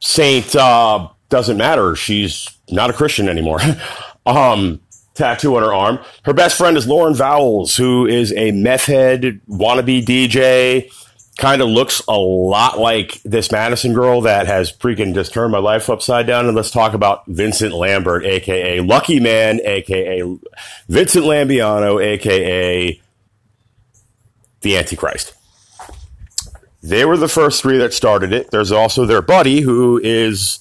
Saint 0.00 0.54
uh, 0.54 1.08
doesn't 1.28 1.56
matter. 1.56 1.96
She's 1.96 2.48
not 2.70 2.90
a 2.90 2.92
Christian 2.92 3.28
anymore. 3.28 3.60
um, 4.26 4.80
tattoo 5.14 5.56
on 5.56 5.62
her 5.62 5.72
arm. 5.72 5.98
Her 6.24 6.32
best 6.32 6.56
friend 6.56 6.76
is 6.76 6.86
Lauren 6.86 7.14
Vowles, 7.14 7.76
who 7.76 8.06
is 8.06 8.32
a 8.34 8.52
meth 8.52 8.86
head 8.86 9.40
wannabe 9.48 10.04
DJ 10.04 10.92
kind 11.40 11.62
of 11.62 11.68
looks 11.68 12.02
a 12.06 12.16
lot 12.16 12.78
like 12.78 13.20
this 13.22 13.50
Madison 13.50 13.94
girl 13.94 14.20
that 14.20 14.46
has 14.46 14.70
freaking 14.70 15.14
just 15.14 15.32
turned 15.32 15.50
my 15.50 15.58
life 15.58 15.88
upside 15.88 16.26
down. 16.26 16.46
And 16.46 16.54
let's 16.54 16.70
talk 16.70 16.92
about 16.92 17.26
Vincent 17.26 17.72
Lambert, 17.72 18.24
aka 18.24 18.80
Lucky 18.80 19.18
Man, 19.20 19.58
aka 19.64 20.22
Vincent 20.88 21.24
Lambiano, 21.24 22.00
aka 22.00 23.00
the 24.60 24.76
Antichrist. 24.76 25.32
They 26.82 27.06
were 27.06 27.16
the 27.16 27.28
first 27.28 27.62
three 27.62 27.78
that 27.78 27.94
started 27.94 28.32
it. 28.32 28.50
There's 28.50 28.70
also 28.70 29.06
their 29.06 29.22
buddy 29.22 29.62
who 29.62 29.98
is 30.02 30.60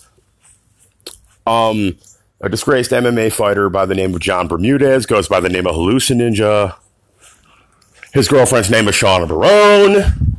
um, 1.45 1.97
a 2.39 2.47
disgraced 2.47 2.91
MMA 2.91 3.33
fighter 3.33 3.69
by 3.69 3.85
the 3.85 3.95
name 3.95 4.15
of 4.15 4.21
John 4.21 4.47
Bermudez, 4.47 5.05
goes 5.05 5.27
by 5.27 5.41
the 5.41 5.49
name 5.49 5.67
of 5.67 5.75
Hallucin 5.75 6.21
Ninja. 6.21 6.75
His 8.13 8.29
girlfriend's 8.29 8.69
name 8.71 8.87
is 8.87 8.95
Shauna 8.95 9.27
Barone 9.27 10.29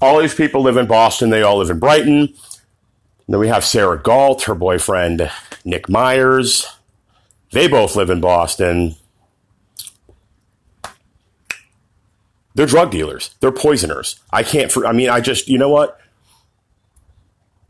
all 0.00 0.20
these 0.20 0.34
people 0.34 0.62
live 0.62 0.76
in 0.76 0.86
Boston. 0.86 1.30
They 1.30 1.42
all 1.42 1.58
live 1.58 1.70
in 1.70 1.78
Brighton. 1.78 2.34
then 3.28 3.40
we 3.40 3.48
have 3.48 3.64
Sarah 3.64 3.98
Galt, 3.98 4.42
her 4.42 4.54
boyfriend 4.54 5.30
Nick 5.64 5.88
Myers. 5.88 6.66
They 7.52 7.68
both 7.68 7.96
live 7.96 8.10
in 8.10 8.20
Boston. 8.20 8.96
They're 12.54 12.66
drug 12.66 12.90
dealers. 12.90 13.34
They're 13.40 13.52
poisoners. 13.52 14.20
I 14.32 14.42
can't. 14.42 14.70
For, 14.70 14.86
I 14.86 14.92
mean, 14.92 15.08
I 15.08 15.20
just. 15.20 15.48
You 15.48 15.58
know 15.58 15.68
what? 15.68 15.98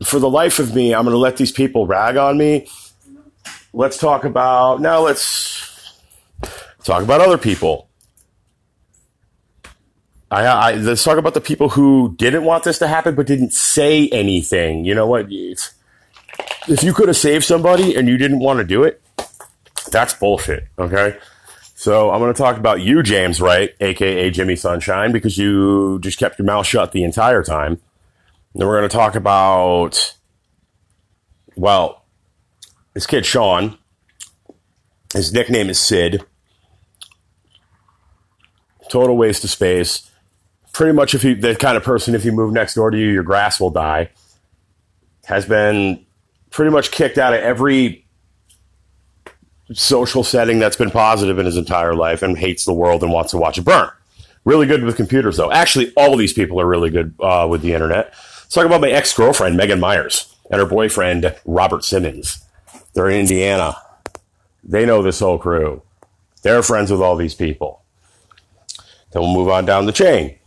For 0.03 0.19
the 0.19 0.29
life 0.29 0.59
of 0.59 0.73
me, 0.73 0.93
I'm 0.93 1.03
going 1.03 1.13
to 1.13 1.19
let 1.19 1.37
these 1.37 1.51
people 1.51 1.85
rag 1.85 2.17
on 2.17 2.37
me. 2.37 2.67
Let's 3.73 3.97
talk 3.97 4.25
about 4.25 4.81
now. 4.81 5.01
Let's 5.01 5.93
talk 6.83 7.03
about 7.03 7.21
other 7.21 7.37
people. 7.37 7.87
I, 10.31 10.45
I, 10.45 10.71
let's 10.75 11.03
talk 11.03 11.17
about 11.17 11.33
the 11.33 11.41
people 11.41 11.67
who 11.69 12.15
didn't 12.17 12.45
want 12.45 12.63
this 12.63 12.79
to 12.79 12.87
happen 12.87 13.15
but 13.15 13.27
didn't 13.27 13.51
say 13.51 14.07
anything. 14.09 14.85
You 14.85 14.95
know 14.95 15.05
what? 15.05 15.27
If 15.29 16.83
you 16.83 16.93
could 16.93 17.09
have 17.09 17.17
saved 17.17 17.43
somebody 17.43 17.95
and 17.95 18.07
you 18.07 18.17
didn't 18.17 18.39
want 18.39 18.59
to 18.59 18.63
do 18.63 18.83
it, 18.83 19.01
that's 19.91 20.13
bullshit. 20.13 20.67
Okay. 20.79 21.17
So 21.75 22.11
I'm 22.11 22.19
going 22.19 22.33
to 22.33 22.37
talk 22.37 22.55
about 22.55 22.79
you, 22.79 23.03
James 23.03 23.41
Wright, 23.41 23.71
aka 23.81 24.29
Jimmy 24.31 24.55
Sunshine, 24.55 25.11
because 25.11 25.37
you 25.37 25.99
just 25.99 26.17
kept 26.17 26.39
your 26.39 26.45
mouth 26.45 26.65
shut 26.65 26.93
the 26.93 27.03
entire 27.03 27.43
time. 27.43 27.81
then 28.55 28.67
we're 28.67 28.77
going 28.77 28.89
to 28.89 28.95
talk 28.95 29.15
about, 29.15 30.15
well, 31.57 32.05
this 32.93 33.05
kid 33.05 33.25
Sean. 33.25 33.77
His 35.13 35.33
nickname 35.33 35.69
is 35.69 35.77
Sid. 35.77 36.23
Total 38.89 39.17
waste 39.17 39.43
of 39.43 39.49
space 39.49 40.10
pretty 40.73 40.93
much 40.93 41.13
if 41.13 41.23
you 41.23 41.35
the 41.35 41.55
kind 41.55 41.77
of 41.77 41.83
person 41.83 42.15
if 42.15 42.25
you 42.25 42.31
move 42.31 42.53
next 42.53 42.75
door 42.75 42.91
to 42.91 42.97
you, 42.97 43.07
your 43.07 43.23
grass 43.23 43.59
will 43.59 43.71
die. 43.71 44.09
Has 45.25 45.45
been 45.45 46.05
pretty 46.49 46.71
much 46.71 46.91
kicked 46.91 47.17
out 47.17 47.33
of 47.33 47.41
every 47.41 48.05
social 49.73 50.23
setting 50.23 50.59
that's 50.59 50.75
been 50.75 50.91
positive 50.91 51.39
in 51.39 51.45
his 51.45 51.57
entire 51.57 51.93
life 51.93 52.21
and 52.21 52.37
hates 52.37 52.65
the 52.65 52.73
world 52.73 53.03
and 53.03 53.11
wants 53.11 53.31
to 53.31 53.37
watch 53.37 53.57
it 53.57 53.65
burn. 53.65 53.89
Really 54.43 54.65
good 54.65 54.83
with 54.83 54.95
computers, 54.95 55.37
though. 55.37 55.51
Actually, 55.51 55.93
all 55.95 56.17
these 56.17 56.33
people 56.33 56.59
are 56.59 56.65
really 56.65 56.89
good 56.89 57.13
uh, 57.19 57.47
with 57.49 57.61
the 57.61 57.73
internet. 57.73 58.07
Let's 58.07 58.55
talk 58.55 58.65
about 58.65 58.81
my 58.81 58.89
ex 58.89 59.15
girlfriend, 59.15 59.55
Megan 59.55 59.79
Myers, 59.79 60.35
and 60.49 60.59
her 60.59 60.65
boyfriend, 60.67 61.35
Robert 61.45 61.83
Simmons. 61.85 62.43
They're 62.93 63.09
in 63.09 63.21
Indiana. 63.21 63.75
They 64.63 64.85
know 64.85 65.01
this 65.01 65.19
whole 65.19 65.37
crew. 65.37 65.83
They're 66.41 66.63
friends 66.63 66.91
with 66.91 67.01
all 67.01 67.15
these 67.15 67.35
people. 67.35 67.83
Then 69.11 69.21
we'll 69.21 69.33
move 69.33 69.49
on 69.49 69.65
down 69.65 69.85
the 69.85 69.91
chain. 69.91 70.37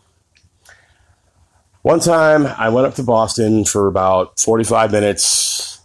One 1.85 2.01
time 2.01 2.47
I 2.47 2.71
went 2.71 2.87
up 2.87 2.95
to 2.95 3.03
Boston 3.03 3.67
for 3.67 3.89
about 3.89 4.41
45 4.41 4.91
minutes 4.91 5.83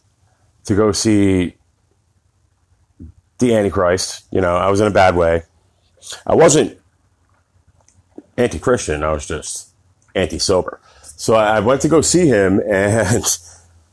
to 0.63 0.73
go 0.73 0.93
see 0.93 1.57
the 3.39 3.53
Antichrist. 3.53 4.23
You 4.31 4.39
know, 4.39 4.55
I 4.55 4.69
was 4.69 4.79
in 4.79 4.87
a 4.87 4.91
bad 4.91 5.17
way. 5.17 5.43
I 6.25 6.35
wasn't 6.35 6.79
anti 8.37 8.59
Christian. 8.59 9.03
I 9.03 9.11
was 9.11 9.27
just 9.27 9.73
anti 10.15 10.39
sober. 10.39 10.79
So 11.01 11.35
I 11.35 11.59
went 11.59 11.81
to 11.81 11.89
go 11.89 11.99
see 11.99 12.27
him, 12.27 12.61
and 12.65 13.25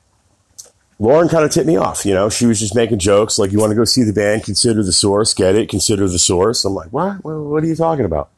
Lauren 1.00 1.28
kind 1.28 1.44
of 1.44 1.50
tipped 1.50 1.66
me 1.66 1.76
off. 1.76 2.06
You 2.06 2.14
know, 2.14 2.28
she 2.28 2.46
was 2.46 2.60
just 2.60 2.76
making 2.76 3.00
jokes 3.00 3.36
like, 3.36 3.50
"You 3.50 3.58
want 3.58 3.72
to 3.72 3.76
go 3.76 3.84
see 3.84 4.04
the 4.04 4.12
band? 4.12 4.44
Consider 4.44 4.84
the 4.84 4.92
source. 4.92 5.34
Get 5.34 5.56
it? 5.56 5.68
Consider 5.68 6.06
the 6.06 6.20
source." 6.20 6.64
I'm 6.64 6.72
like, 6.72 6.92
"What? 6.92 7.24
What 7.24 7.64
are 7.64 7.66
you 7.66 7.74
talking 7.74 8.04
about?" 8.04 8.30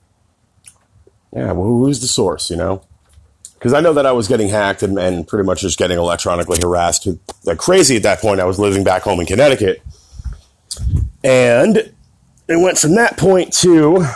Yeah, 1.35 1.53
well, 1.53 1.67
who's 1.67 2.01
the 2.01 2.07
source? 2.07 2.49
You 2.49 2.57
know, 2.57 2.83
because 3.59 3.73
I 3.73 3.81
know 3.81 3.93
that 3.95 4.07
I 4.07 4.13
was 4.13 4.29
getting 4.29 4.49
hacked 4.49 4.83
and, 4.83 4.99
and 4.99 5.27
pretty 5.27 5.45
much 5.45 5.63
just 5.63 5.79
getting 5.79 5.99
electronically 5.99 6.59
harassed 6.63 7.09
like 7.45 7.59
crazy 7.59 7.97
at 7.97 8.03
that 8.05 8.21
point. 8.21 8.41
I 8.41 8.45
was 8.45 8.59
living 8.59 8.85
back 8.85 9.03
home 9.03 9.21
in 9.21 9.27
Connecticut, 9.27 9.83
and 11.25 11.77
it 11.77 12.57
went 12.57 12.79
from 12.79 12.95
that 12.95 13.17
point 13.17 13.53
to 13.55 14.07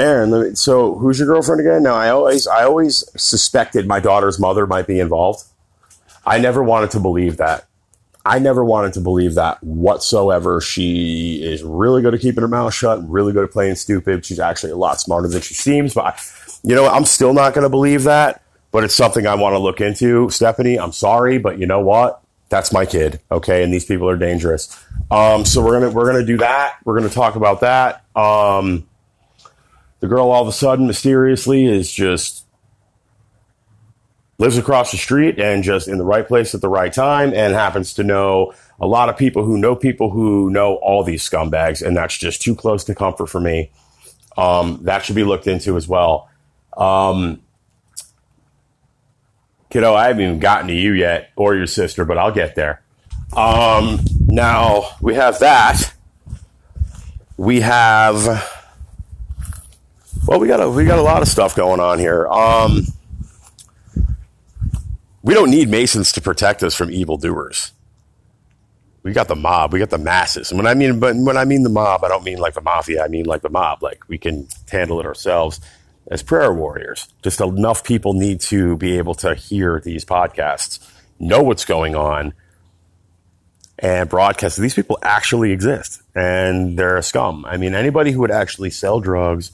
Aaron, 0.00 0.56
so 0.56 0.94
who's 0.94 1.18
your 1.18 1.28
girlfriend 1.28 1.60
again? 1.60 1.82
Now, 1.82 1.94
I 1.94 2.08
always, 2.08 2.46
I 2.46 2.64
always 2.64 3.04
suspected 3.22 3.86
my 3.86 4.00
daughter's 4.00 4.40
mother 4.40 4.66
might 4.66 4.86
be 4.86 4.98
involved. 4.98 5.44
I 6.24 6.38
never 6.38 6.62
wanted 6.62 6.90
to 6.92 7.00
believe 7.00 7.36
that. 7.36 7.66
I 8.24 8.38
never 8.38 8.64
wanted 8.64 8.92
to 8.94 9.00
believe 9.00 9.34
that 9.34 9.62
whatsoever. 9.62 10.60
She 10.60 11.42
is 11.42 11.62
really 11.62 12.02
good 12.02 12.14
at 12.14 12.20
keeping 12.20 12.42
her 12.42 12.48
mouth 12.48 12.74
shut, 12.74 13.08
really 13.08 13.32
good 13.32 13.44
at 13.44 13.50
playing 13.50 13.76
stupid. 13.76 14.26
She's 14.26 14.38
actually 14.38 14.72
a 14.72 14.76
lot 14.76 15.00
smarter 15.00 15.28
than 15.28 15.40
she 15.40 15.54
seems. 15.54 15.94
But, 15.94 16.04
I, 16.04 16.20
you 16.62 16.74
know, 16.74 16.86
I'm 16.86 17.06
still 17.06 17.32
not 17.32 17.54
going 17.54 17.62
to 17.62 17.70
believe 17.70 18.04
that, 18.04 18.42
but 18.72 18.84
it's 18.84 18.94
something 18.94 19.26
I 19.26 19.34
want 19.36 19.54
to 19.54 19.58
look 19.58 19.80
into. 19.80 20.28
Stephanie, 20.30 20.78
I'm 20.78 20.92
sorry, 20.92 21.38
but 21.38 21.58
you 21.58 21.66
know 21.66 21.80
what? 21.80 22.22
That's 22.50 22.72
my 22.72 22.84
kid. 22.84 23.20
Okay. 23.30 23.62
And 23.62 23.72
these 23.72 23.84
people 23.84 24.08
are 24.08 24.16
dangerous. 24.16 24.84
Um, 25.10 25.44
so 25.44 25.64
we're 25.64 25.80
to, 25.80 25.90
we're 25.90 26.12
to 26.12 26.26
do 26.26 26.36
that. 26.38 26.76
We're 26.84 27.00
to 27.00 27.08
talk 27.08 27.36
about 27.36 27.60
that. 27.60 28.04
Um, 28.14 28.86
the 30.00 30.08
girl 30.08 30.30
all 30.30 30.42
of 30.42 30.48
a 30.48 30.52
sudden 30.52 30.86
mysteriously 30.86 31.64
is 31.64 31.90
just 31.90 32.44
lives 34.40 34.56
across 34.56 34.90
the 34.90 34.96
street 34.96 35.38
and 35.38 35.62
just 35.62 35.86
in 35.86 35.98
the 35.98 36.04
right 36.04 36.26
place 36.26 36.54
at 36.54 36.62
the 36.62 36.68
right 36.68 36.94
time 36.94 37.34
and 37.34 37.52
happens 37.52 37.92
to 37.92 38.02
know 38.02 38.54
a 38.80 38.86
lot 38.86 39.10
of 39.10 39.16
people 39.18 39.44
who 39.44 39.58
know 39.58 39.76
people 39.76 40.08
who 40.08 40.48
know 40.48 40.76
all 40.76 41.04
these 41.04 41.28
scumbags 41.28 41.86
and 41.86 41.94
that's 41.94 42.16
just 42.16 42.40
too 42.40 42.56
close 42.56 42.82
to 42.84 42.94
comfort 42.94 43.26
for 43.26 43.38
me. 43.38 43.70
Um, 44.38 44.80
that 44.84 45.04
should 45.04 45.14
be 45.14 45.24
looked 45.24 45.46
into 45.46 45.76
as 45.76 45.86
well. 45.86 46.30
Um, 46.74 47.42
kiddo 49.68 49.94
i 49.94 50.06
haven't 50.08 50.22
even 50.22 50.38
gotten 50.40 50.66
to 50.66 50.74
you 50.74 50.92
yet 50.92 51.30
or 51.36 51.54
your 51.54 51.66
sister 51.66 52.04
but 52.04 52.16
i'll 52.16 52.32
get 52.32 52.54
there. 52.54 52.82
Um, 53.36 54.00
now 54.26 54.96
we 55.00 55.14
have 55.14 55.38
that. 55.40 55.92
We 57.36 57.60
have 57.60 58.24
well, 60.26 60.40
we 60.40 60.48
got 60.48 60.60
a 60.60 60.70
we 60.70 60.86
got 60.86 60.98
a 60.98 61.02
lot 61.02 61.20
of 61.20 61.28
stuff 61.28 61.54
going 61.54 61.80
on 61.80 61.98
here. 61.98 62.26
Um, 62.26 62.86
we 65.22 65.34
don't 65.34 65.50
need 65.50 65.68
Masons 65.68 66.12
to 66.12 66.20
protect 66.20 66.62
us 66.62 66.74
from 66.74 66.90
evildoers. 66.90 67.72
We 69.02 69.12
got 69.12 69.28
the 69.28 69.36
mob. 69.36 69.72
We 69.72 69.78
got 69.78 69.90
the 69.90 69.98
masses. 69.98 70.50
And 70.50 70.58
when 70.58 70.66
I 70.66 70.74
mean, 70.74 71.00
but 71.00 71.16
when 71.16 71.36
I 71.36 71.44
mean 71.44 71.62
the 71.62 71.70
mob, 71.70 72.04
I 72.04 72.08
don't 72.08 72.24
mean 72.24 72.38
like 72.38 72.54
the 72.54 72.60
mafia. 72.60 73.02
I 73.02 73.08
mean 73.08 73.24
like 73.24 73.40
the 73.42 73.48
mob. 73.48 73.82
Like 73.82 74.06
we 74.08 74.18
can 74.18 74.46
handle 74.70 75.00
it 75.00 75.06
ourselves 75.06 75.60
as 76.10 76.22
prayer 76.22 76.52
warriors. 76.52 77.08
Just 77.22 77.40
enough 77.40 77.82
people 77.82 78.12
need 78.12 78.40
to 78.42 78.76
be 78.76 78.98
able 78.98 79.14
to 79.16 79.34
hear 79.34 79.80
these 79.80 80.04
podcasts, 80.04 80.80
know 81.18 81.42
what's 81.42 81.64
going 81.64 81.96
on, 81.96 82.34
and 83.78 84.08
broadcast. 84.08 84.58
These 84.58 84.74
people 84.74 84.98
actually 85.02 85.52
exist, 85.52 86.02
and 86.14 86.78
they're 86.78 86.98
a 86.98 87.02
scum. 87.02 87.46
I 87.46 87.56
mean, 87.56 87.74
anybody 87.74 88.12
who 88.12 88.20
would 88.20 88.30
actually 88.30 88.70
sell 88.70 89.00
drugs 89.00 89.52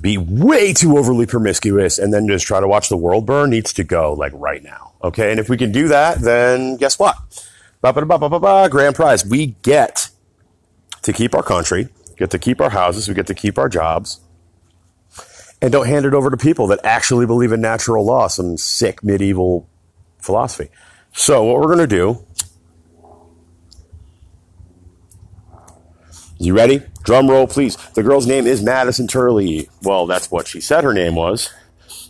be 0.00 0.18
way 0.18 0.72
too 0.72 0.96
overly 0.98 1.26
promiscuous 1.26 1.98
and 1.98 2.12
then 2.12 2.26
just 2.28 2.46
try 2.46 2.60
to 2.60 2.68
watch 2.68 2.88
the 2.88 2.96
world 2.96 3.26
burn 3.26 3.50
needs 3.50 3.72
to 3.74 3.84
go 3.84 4.12
like 4.12 4.32
right 4.34 4.62
now. 4.62 4.92
Okay. 5.02 5.30
And 5.30 5.40
if 5.40 5.48
we 5.48 5.56
can 5.56 5.72
do 5.72 5.88
that, 5.88 6.20
then 6.20 6.76
guess 6.76 6.98
what? 6.98 7.16
Ba 7.80 7.92
ba 7.92 8.04
ba 8.04 8.18
ba 8.18 8.28
ba 8.28 8.40
ba 8.40 8.68
grand 8.70 8.94
prize. 8.94 9.24
We 9.24 9.54
get 9.62 10.10
to 11.02 11.12
keep 11.12 11.34
our 11.34 11.42
country, 11.42 11.88
get 12.16 12.30
to 12.30 12.38
keep 12.38 12.60
our 12.60 12.70
houses, 12.70 13.08
we 13.08 13.14
get 13.14 13.26
to 13.28 13.34
keep 13.34 13.58
our 13.58 13.68
jobs, 13.68 14.20
and 15.62 15.70
don't 15.72 15.86
hand 15.86 16.04
it 16.04 16.14
over 16.14 16.30
to 16.30 16.36
people 16.36 16.66
that 16.68 16.80
actually 16.84 17.26
believe 17.26 17.52
in 17.52 17.60
natural 17.60 18.04
law, 18.04 18.26
some 18.26 18.56
sick 18.56 19.04
medieval 19.04 19.68
philosophy. 20.18 20.70
So, 21.12 21.44
what 21.44 21.56
we're 21.56 21.74
going 21.74 21.78
to 21.78 21.86
do 21.86 22.24
You 26.38 26.54
ready? 26.54 26.82
Drum 27.02 27.30
roll, 27.30 27.46
please. 27.46 27.76
The 27.94 28.02
girl's 28.02 28.26
name 28.26 28.46
is 28.46 28.62
Madison 28.62 29.06
Turley. 29.06 29.68
Well, 29.82 30.06
that's 30.06 30.30
what 30.30 30.46
she 30.46 30.60
said 30.60 30.84
her 30.84 30.92
name 30.92 31.14
was. 31.14 31.50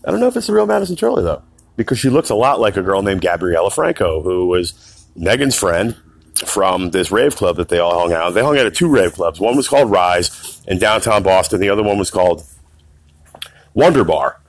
I 0.04 0.10
don't 0.10 0.20
know 0.20 0.26
if 0.26 0.36
it's 0.36 0.48
the 0.48 0.52
real 0.52 0.66
Madison 0.66 0.96
Turley, 0.96 1.22
though, 1.22 1.42
because 1.76 1.98
she 1.98 2.10
looks 2.10 2.30
a 2.30 2.34
lot 2.34 2.60
like 2.60 2.76
a 2.76 2.82
girl 2.82 3.02
named 3.02 3.20
Gabriella 3.20 3.70
Franco, 3.70 4.22
who 4.22 4.46
was 4.46 5.06
Megan's 5.14 5.56
friend 5.56 5.96
from 6.44 6.90
this 6.90 7.10
rave 7.10 7.36
club 7.36 7.56
that 7.56 7.68
they 7.68 7.78
all 7.78 7.98
hung 7.98 8.12
out. 8.12 8.30
They 8.30 8.42
hung 8.42 8.58
out 8.58 8.66
at 8.66 8.74
two 8.74 8.88
rave 8.88 9.14
clubs. 9.14 9.40
One 9.40 9.56
was 9.56 9.68
called 9.68 9.90
Rise 9.90 10.62
in 10.66 10.78
downtown 10.78 11.22
Boston. 11.22 11.60
The 11.60 11.70
other 11.70 11.82
one 11.82 11.98
was 11.98 12.10
called 12.10 12.44
Wonder 13.74 14.04
Bar. 14.04 14.40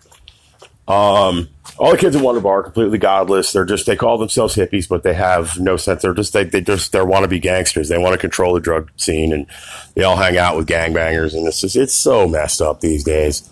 Um, 0.88 1.50
all 1.78 1.91
the 1.91 1.97
kids 1.97 2.15
in 2.15 2.23
Wonder 2.23 2.39
Bar 2.39 2.60
are 2.60 2.63
completely 2.63 2.97
godless. 2.97 3.52
They're 3.52 3.65
just 3.65 3.86
they 3.86 3.95
call 3.95 4.17
themselves 4.17 4.56
hippies, 4.56 4.88
but 4.88 5.04
they 5.04 5.13
have 5.13 5.60
no 5.60 5.76
sense. 5.76 6.02
They're 6.02 6.13
just 6.13 6.34
they, 6.34 6.45
they 6.45 6.62
just 6.62 6.91
they're 6.91 7.06
wannabe 7.06 7.41
gangsters. 7.41 7.89
They 7.89 7.97
want 7.97 8.13
to 8.13 8.17
control 8.17 8.54
the 8.54 8.62
drug 8.62 8.89
scene, 8.95 9.34
and 9.34 9.47
they 9.95 10.04
all 10.04 10.15
hang 10.15 10.38
out 10.38 10.56
with 10.56 10.67
gangbangers, 10.67 11.36
and 11.36 11.45
it's 11.45 11.62
just 11.62 11.76
it's 11.76 11.93
so 11.93 12.28
messed 12.28 12.62
up 12.62 12.80
these 12.80 13.04
days. 13.04 13.50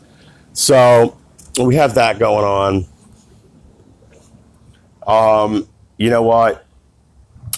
So 0.54 1.18
we 1.62 1.76
have 1.76 1.96
that 1.96 2.18
going 2.18 2.86
on. 5.06 5.52
Um, 5.52 5.68
you 5.98 6.10
know 6.10 6.24
what? 6.24 6.66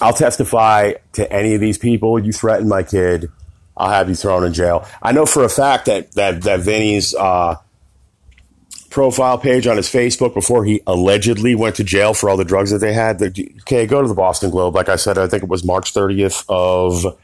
I'll 0.02 0.13
testify 0.13 0.94
to 1.13 1.32
any 1.32 1.54
of 1.54 1.62
these 1.62 1.78
people. 1.78 2.20
You 2.20 2.34
threaten 2.34 2.68
my 2.68 2.84
kid, 2.84 3.32
I'll 3.76 3.90
have 3.90 4.10
you 4.10 4.16
thrown 4.16 4.44
in 4.44 4.54
jail. 4.54 4.88
I 5.02 5.12
know 5.12 5.28
for 5.28 5.44
a 5.44 5.50
fact 5.50 5.86
that 5.86 6.13
that 6.13 6.42
that 6.44 6.62
Vinny's. 6.62 7.13
Uh, 7.13 7.58
profile 8.98 9.38
page 9.38 9.68
on 9.68 9.78
his 9.78 9.88
Facebook 9.88 10.34
before 10.34 10.66
he 10.66 10.82
allegedly 10.88 11.54
went 11.54 11.76
to 11.76 11.84
jail 11.84 12.16
for 12.16 12.32
all 12.32 12.38
the 12.38 12.44
drugs 12.44 12.72
that 12.72 12.80
they 12.80 12.94
had. 12.94 13.22
Okay, 13.22 13.86
go 13.86 14.02
to 14.02 14.08
the 14.08 14.16
Boston 14.16 14.50
Globe. 14.50 14.74
Like 14.74 14.90
I 14.90 14.96
said, 14.96 15.20
I 15.20 15.28
think 15.28 15.44
it 15.44 15.50
was 15.50 15.64
March 15.64 15.94
30th 15.94 16.44
of 16.50 17.16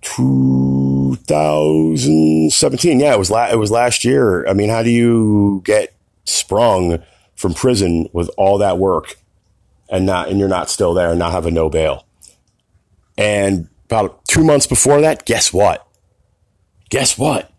2017. 0.00 2.98
Yeah, 2.98 3.14
it 3.14 3.20
was 3.20 3.30
la- 3.30 3.52
it 3.52 3.56
was 3.56 3.70
last 3.70 4.04
year. 4.04 4.44
I 4.48 4.52
mean, 4.52 4.68
how 4.68 4.82
do 4.82 4.90
you 4.90 5.62
get 5.64 5.94
sprung 6.24 7.00
from 7.36 7.54
prison 7.54 8.08
with 8.12 8.28
all 8.36 8.58
that 8.58 8.80
work 8.80 9.14
and 9.88 10.06
not 10.06 10.28
and 10.28 10.40
you're 10.40 10.48
not 10.48 10.70
still 10.70 10.94
there 10.94 11.10
and 11.10 11.20
not 11.20 11.30
have 11.30 11.46
a 11.46 11.52
no 11.52 11.70
bail? 11.70 12.04
And 13.16 13.68
about 13.84 14.24
two 14.24 14.42
months 14.42 14.66
before 14.66 15.02
that, 15.02 15.24
guess 15.24 15.52
what? 15.52 15.86
Guess 16.90 17.16
what? 17.16 17.53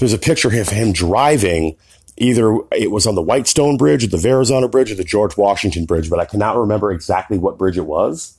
There's 0.00 0.12
a 0.12 0.18
picture 0.18 0.48
of 0.48 0.68
him 0.68 0.92
driving 0.92 1.76
either 2.16 2.58
it 2.72 2.90
was 2.90 3.06
on 3.06 3.14
the 3.14 3.22
Whitestone 3.22 3.76
Bridge 3.76 4.04
or 4.04 4.08
the 4.08 4.18
Verrazano 4.18 4.68
Bridge 4.68 4.92
or 4.92 4.94
the 4.94 5.04
George 5.04 5.36
Washington 5.36 5.86
Bridge, 5.86 6.10
but 6.10 6.20
I 6.20 6.26
cannot 6.26 6.56
remember 6.56 6.92
exactly 6.92 7.38
what 7.38 7.58
bridge 7.58 7.78
it 7.78 7.86
was. 7.86 8.36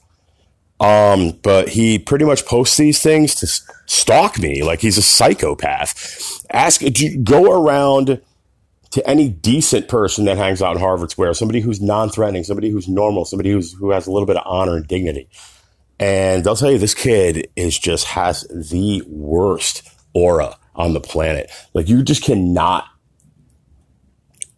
Um, 0.79 1.39
but 1.43 1.69
he 1.69 1.99
pretty 1.99 2.25
much 2.25 2.45
posts 2.45 2.77
these 2.77 3.01
things 3.01 3.35
to 3.35 3.47
stalk 3.85 4.39
me 4.39 4.63
like 4.63 4.81
he's 4.81 4.97
a 4.97 5.01
psychopath. 5.01 6.43
Ask, 6.51 6.81
go 7.23 7.51
around 7.51 8.21
to 8.91 9.07
any 9.07 9.29
decent 9.29 9.87
person 9.87 10.25
that 10.25 10.37
hangs 10.37 10.61
out 10.61 10.75
in 10.75 10.81
Harvard 10.81 11.11
Square, 11.11 11.35
somebody 11.35 11.61
who's 11.61 11.81
non-threatening, 11.81 12.43
somebody 12.43 12.69
who's 12.69 12.87
normal, 12.87 13.25
somebody 13.25 13.51
who's 13.51 13.73
who 13.73 13.91
has 13.91 14.07
a 14.07 14.11
little 14.11 14.25
bit 14.25 14.37
of 14.37 14.43
honor 14.45 14.75
and 14.75 14.87
dignity. 14.87 15.29
And 15.99 16.43
they'll 16.43 16.55
tell 16.55 16.71
you 16.71 16.79
this 16.79 16.95
kid 16.95 17.47
is 17.55 17.77
just 17.77 18.05
has 18.07 18.41
the 18.49 19.03
worst 19.05 19.87
aura 20.13 20.57
on 20.81 20.93
the 20.93 20.99
planet. 20.99 21.51
Like 21.73 21.87
you 21.87 22.03
just 22.03 22.23
cannot. 22.23 22.85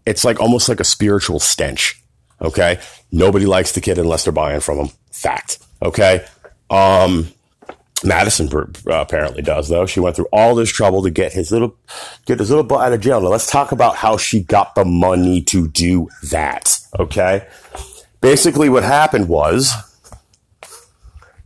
It's 0.05 0.23
like 0.23 0.39
almost 0.39 0.69
like 0.69 0.79
a 0.79 0.85
spiritual 0.85 1.39
stench. 1.39 2.01
Okay. 2.41 2.79
Nobody 3.11 3.45
likes 3.45 3.73
the 3.73 3.81
kid 3.81 3.97
unless 3.97 4.23
they're 4.23 4.33
buying 4.33 4.59
from 4.59 4.79
him. 4.79 4.89
Fact. 5.11 5.59
Okay. 5.81 6.25
Um, 6.69 7.27
Madison 8.03 8.49
apparently 8.87 9.41
does 9.41 9.69
though. 9.69 9.85
She 9.85 9.99
went 9.99 10.15
through 10.15 10.27
all 10.33 10.55
this 10.55 10.69
trouble 10.69 11.03
to 11.03 11.09
get 11.11 11.33
his 11.33 11.51
little, 11.51 11.75
get 12.25 12.39
his 12.39 12.49
little 12.49 12.65
butt 12.65 12.81
out 12.81 12.93
of 12.93 13.01
jail. 13.01 13.21
Now 13.21 13.29
let's 13.29 13.49
talk 13.49 13.71
about 13.71 13.95
how 13.95 14.17
she 14.17 14.41
got 14.41 14.75
the 14.75 14.85
money 14.85 15.41
to 15.43 15.67
do 15.67 16.09
that. 16.23 16.79
Okay. 16.99 17.47
Basically 18.19 18.69
what 18.69 18.83
happened 18.83 19.27
was, 19.29 19.71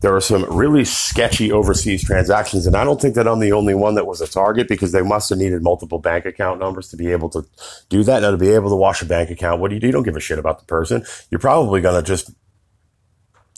there 0.02 0.16
are 0.16 0.22
some 0.22 0.46
really 0.56 0.86
sketchy 0.86 1.52
overseas 1.52 2.04
transactions, 2.04 2.68
and 2.68 2.76
I 2.76 2.84
don't 2.84 3.02
think 3.02 3.16
that 3.16 3.28
I'm 3.28 3.40
the 3.40 3.54
only 3.54 3.74
one 3.74 3.96
that 3.96 4.06
was 4.06 4.22
a 4.22 4.28
target 4.28 4.68
because 4.68 4.92
they 4.92 5.02
must 5.02 5.30
have 5.30 5.40
needed 5.40 5.64
multiple 5.64 5.98
bank 5.98 6.26
account 6.26 6.60
numbers 6.60 6.90
to 6.90 6.98
be 6.98 7.12
able 7.12 7.30
to 7.30 7.46
do 7.90 8.04
that. 8.04 8.22
Now, 8.22 8.32
to 8.32 8.38
be 8.38 8.50
able 8.50 8.70
to 8.70 8.76
wash 8.76 9.02
a 9.02 9.06
bank 9.06 9.32
account, 9.32 9.60
what 9.60 9.70
do 9.70 9.76
you 9.76 9.82
do? 9.82 9.88
You 9.88 9.94
don't 9.94 10.04
give 10.04 10.16
a 10.16 10.20
shit 10.20 10.38
about 10.38 10.60
the 10.60 10.66
person. 10.66 11.04
You're 11.32 11.40
probably 11.40 11.82
going 11.82 12.02
to 12.02 12.08
just 12.08 12.30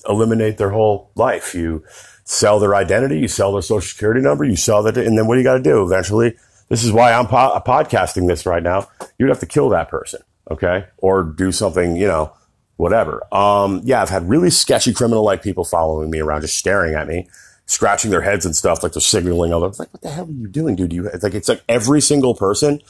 eliminate 0.07 0.57
their 0.57 0.69
whole 0.69 1.11
life. 1.15 1.53
You 1.53 1.83
sell 2.23 2.59
their 2.59 2.75
identity, 2.75 3.19
you 3.19 3.27
sell 3.27 3.51
their 3.51 3.61
social 3.61 3.81
security 3.81 4.21
number, 4.21 4.45
you 4.45 4.55
sell 4.55 4.83
that, 4.83 4.97
and 4.97 5.17
then 5.17 5.27
what 5.27 5.35
do 5.35 5.39
you 5.39 5.43
got 5.43 5.57
to 5.57 5.63
do? 5.63 5.83
Eventually, 5.83 6.35
this 6.69 6.83
is 6.83 6.91
why 6.91 7.11
I'm 7.11 7.27
po- 7.27 7.59
podcasting 7.65 8.27
this 8.27 8.45
right 8.45 8.63
now. 8.63 8.87
You'd 9.17 9.29
have 9.29 9.39
to 9.39 9.45
kill 9.45 9.69
that 9.69 9.89
person, 9.89 10.21
okay, 10.49 10.85
or 10.99 11.23
do 11.23 11.51
something, 11.51 11.95
you 11.95 12.07
know, 12.07 12.31
whatever. 12.79 13.21
Um, 13.35 13.81
yeah, 13.83 14.01
I've 14.01 14.09
had 14.09 14.29
really 14.29 14.49
sketchy 14.49 14.93
criminal 14.93 15.21
like 15.21 15.43
people 15.43 15.65
following 15.65 16.09
me 16.09 16.19
around, 16.19 16.41
just 16.41 16.55
staring 16.55 16.95
at 16.95 17.09
me, 17.09 17.27
scratching 17.65 18.09
their 18.09 18.21
heads 18.21 18.45
and 18.45 18.55
stuff, 18.55 18.81
like 18.81 18.93
they're 18.93 19.01
signaling 19.01 19.53
others. 19.53 19.79
Like, 19.79 19.91
what 19.91 20.01
the 20.01 20.09
hell 20.09 20.25
are 20.25 20.31
you 20.31 20.47
doing, 20.47 20.77
dude? 20.77 20.93
You 20.93 21.07
it's 21.07 21.21
like 21.21 21.33
it's 21.33 21.49
like 21.49 21.61
every 21.67 21.99
single 21.99 22.35
person 22.35 22.81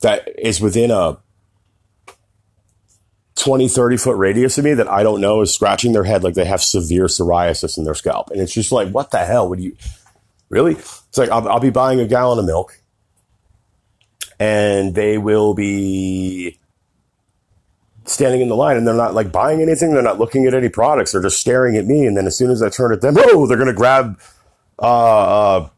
that 0.00 0.26
is 0.38 0.62
within 0.62 0.90
a 0.90 1.18
20, 3.36 3.68
30 3.68 3.98
foot 3.98 4.16
radius 4.16 4.56
of 4.56 4.64
me 4.64 4.72
that 4.72 4.88
I 4.88 5.02
don't 5.02 5.20
know 5.20 5.42
is 5.42 5.52
scratching 5.52 5.92
their 5.92 6.04
head 6.04 6.24
like 6.24 6.32
they 6.32 6.46
have 6.46 6.62
severe 6.62 7.04
psoriasis 7.04 7.76
in 7.76 7.84
their 7.84 7.94
scalp. 7.94 8.30
And 8.30 8.40
it's 8.40 8.54
just 8.54 8.72
like, 8.72 8.88
what 8.92 9.10
the 9.10 9.26
hell 9.26 9.50
would 9.50 9.60
you 9.60 9.76
really? 10.48 10.72
It's 10.72 11.18
like, 11.18 11.28
I'll, 11.28 11.46
I'll 11.46 11.60
be 11.60 11.68
buying 11.68 12.00
a 12.00 12.06
gallon 12.06 12.38
of 12.38 12.46
milk 12.46 12.80
and 14.40 14.94
they 14.94 15.18
will 15.18 15.52
be 15.52 16.58
standing 18.06 18.40
in 18.40 18.48
the 18.48 18.56
line 18.56 18.76
and 18.76 18.86
they're 18.86 18.94
not 18.94 19.14
like 19.14 19.32
buying 19.32 19.60
anything. 19.60 19.92
They're 19.92 20.02
not 20.02 20.18
looking 20.18 20.46
at 20.46 20.54
any 20.54 20.68
products. 20.68 21.12
They're 21.12 21.22
just 21.22 21.40
staring 21.40 21.76
at 21.76 21.86
me. 21.86 22.06
And 22.06 22.16
then 22.16 22.26
as 22.26 22.36
soon 22.36 22.50
as 22.50 22.62
I 22.62 22.68
turn 22.68 22.92
at 22.92 23.00
them, 23.00 23.16
oh, 23.18 23.46
they're 23.46 23.56
going 23.56 23.68
to 23.68 23.74
grab, 23.74 24.20
uh, 24.78 24.82
uh, 24.82 25.68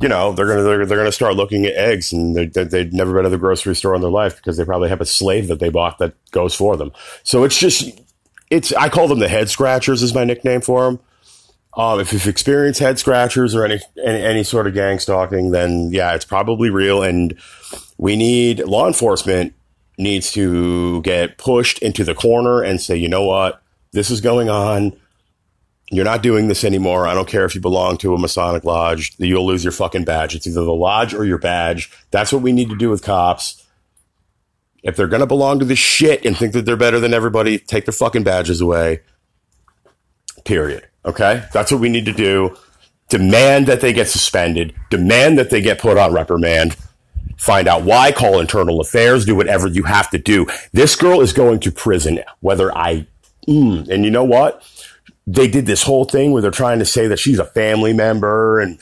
you 0.00 0.08
know, 0.08 0.32
they're 0.32 0.46
gonna 0.46 0.62
they're, 0.62 0.86
they're 0.86 0.98
gonna 0.98 1.12
start 1.12 1.36
looking 1.36 1.66
at 1.66 1.74
eggs, 1.74 2.12
and 2.12 2.34
they, 2.34 2.46
they, 2.46 2.64
they've 2.64 2.92
never 2.92 3.14
been 3.14 3.22
to 3.22 3.28
the 3.28 3.38
grocery 3.38 3.76
store 3.76 3.94
in 3.94 4.00
their 4.00 4.10
life 4.10 4.36
because 4.36 4.56
they 4.56 4.64
probably 4.64 4.88
have 4.88 5.00
a 5.00 5.06
slave 5.06 5.46
that 5.48 5.60
they 5.60 5.68
bought 5.68 5.98
that 5.98 6.14
goes 6.32 6.54
for 6.54 6.76
them. 6.76 6.90
So 7.22 7.44
it's 7.44 7.56
just 7.56 7.90
it's 8.50 8.72
I 8.72 8.88
call 8.88 9.08
them 9.08 9.20
the 9.20 9.28
head 9.28 9.48
scratchers 9.48 10.02
is 10.02 10.14
my 10.14 10.24
nickname 10.24 10.60
for 10.60 10.84
them. 10.84 11.00
Um, 11.76 12.00
if 12.00 12.12
you've 12.12 12.26
experienced 12.26 12.80
head 12.80 12.98
scratchers 12.98 13.54
or 13.54 13.64
any, 13.64 13.80
any 14.04 14.22
any 14.22 14.42
sort 14.42 14.66
of 14.66 14.74
gang 14.74 14.98
stalking, 14.98 15.52
then 15.52 15.90
yeah, 15.92 16.14
it's 16.14 16.24
probably 16.24 16.70
real, 16.70 17.02
and 17.02 17.38
we 17.96 18.16
need 18.16 18.60
law 18.60 18.86
enforcement 18.86 19.54
needs 19.98 20.32
to 20.32 21.02
get 21.02 21.38
pushed 21.38 21.78
into 21.80 22.04
the 22.04 22.14
corner 22.14 22.62
and 22.62 22.80
say, 22.80 22.96
you 22.96 23.08
know 23.08 23.24
what, 23.24 23.62
this 23.92 24.10
is 24.10 24.20
going 24.20 24.48
on 24.48 24.92
you're 25.90 26.04
not 26.04 26.22
doing 26.22 26.48
this 26.48 26.64
anymore. 26.64 27.06
I 27.06 27.14
don't 27.14 27.28
care 27.28 27.44
if 27.44 27.54
you 27.54 27.60
belong 27.60 27.98
to 27.98 28.14
a 28.14 28.18
Masonic 28.18 28.64
lodge. 28.64 29.14
You'll 29.18 29.46
lose 29.46 29.64
your 29.64 29.72
fucking 29.72 30.04
badge. 30.04 30.34
It's 30.34 30.46
either 30.46 30.64
the 30.64 30.72
lodge 30.72 31.14
or 31.14 31.24
your 31.24 31.38
badge. 31.38 31.92
That's 32.10 32.32
what 32.32 32.42
we 32.42 32.52
need 32.52 32.70
to 32.70 32.76
do 32.76 32.90
with 32.90 33.02
cops. 33.02 33.62
If 34.82 34.96
they're 34.96 35.08
going 35.08 35.20
to 35.20 35.26
belong 35.26 35.58
to 35.60 35.64
this 35.64 35.78
shit 35.78 36.24
and 36.24 36.36
think 36.36 36.52
that 36.52 36.64
they're 36.64 36.76
better 36.76 37.00
than 37.00 37.14
everybody, 37.14 37.58
take 37.58 37.84
their 37.84 37.92
fucking 37.92 38.24
badges 38.24 38.60
away. 38.60 39.00
Period. 40.44 40.88
Okay? 41.04 41.44
That's 41.52 41.70
what 41.70 41.80
we 41.80 41.88
need 41.88 42.06
to 42.06 42.12
do. 42.12 42.56
Demand 43.08 43.66
that 43.66 43.80
they 43.80 43.92
get 43.92 44.08
suspended. 44.08 44.74
Demand 44.90 45.38
that 45.38 45.50
they 45.50 45.60
get 45.60 45.78
put 45.78 45.96
on 45.96 46.12
reprimand. 46.12 46.76
Find 47.36 47.68
out 47.68 47.82
why. 47.82 48.12
Call 48.12 48.40
internal 48.40 48.80
affairs. 48.80 49.24
Do 49.24 49.34
whatever 49.34 49.68
you 49.68 49.84
have 49.84 50.10
to 50.10 50.18
do. 50.18 50.46
This 50.72 50.96
girl 50.96 51.20
is 51.20 51.32
going 51.32 51.60
to 51.60 51.72
prison, 51.72 52.20
whether 52.40 52.76
I. 52.76 53.06
Mm, 53.48 53.88
and 53.88 54.04
you 54.04 54.10
know 54.10 54.24
what? 54.24 54.62
they 55.26 55.48
did 55.48 55.66
this 55.66 55.82
whole 55.82 56.04
thing 56.04 56.32
where 56.32 56.42
they're 56.42 56.50
trying 56.50 56.78
to 56.78 56.84
say 56.84 57.06
that 57.06 57.18
she's 57.18 57.38
a 57.38 57.44
family 57.44 57.92
member 57.92 58.60
and 58.60 58.78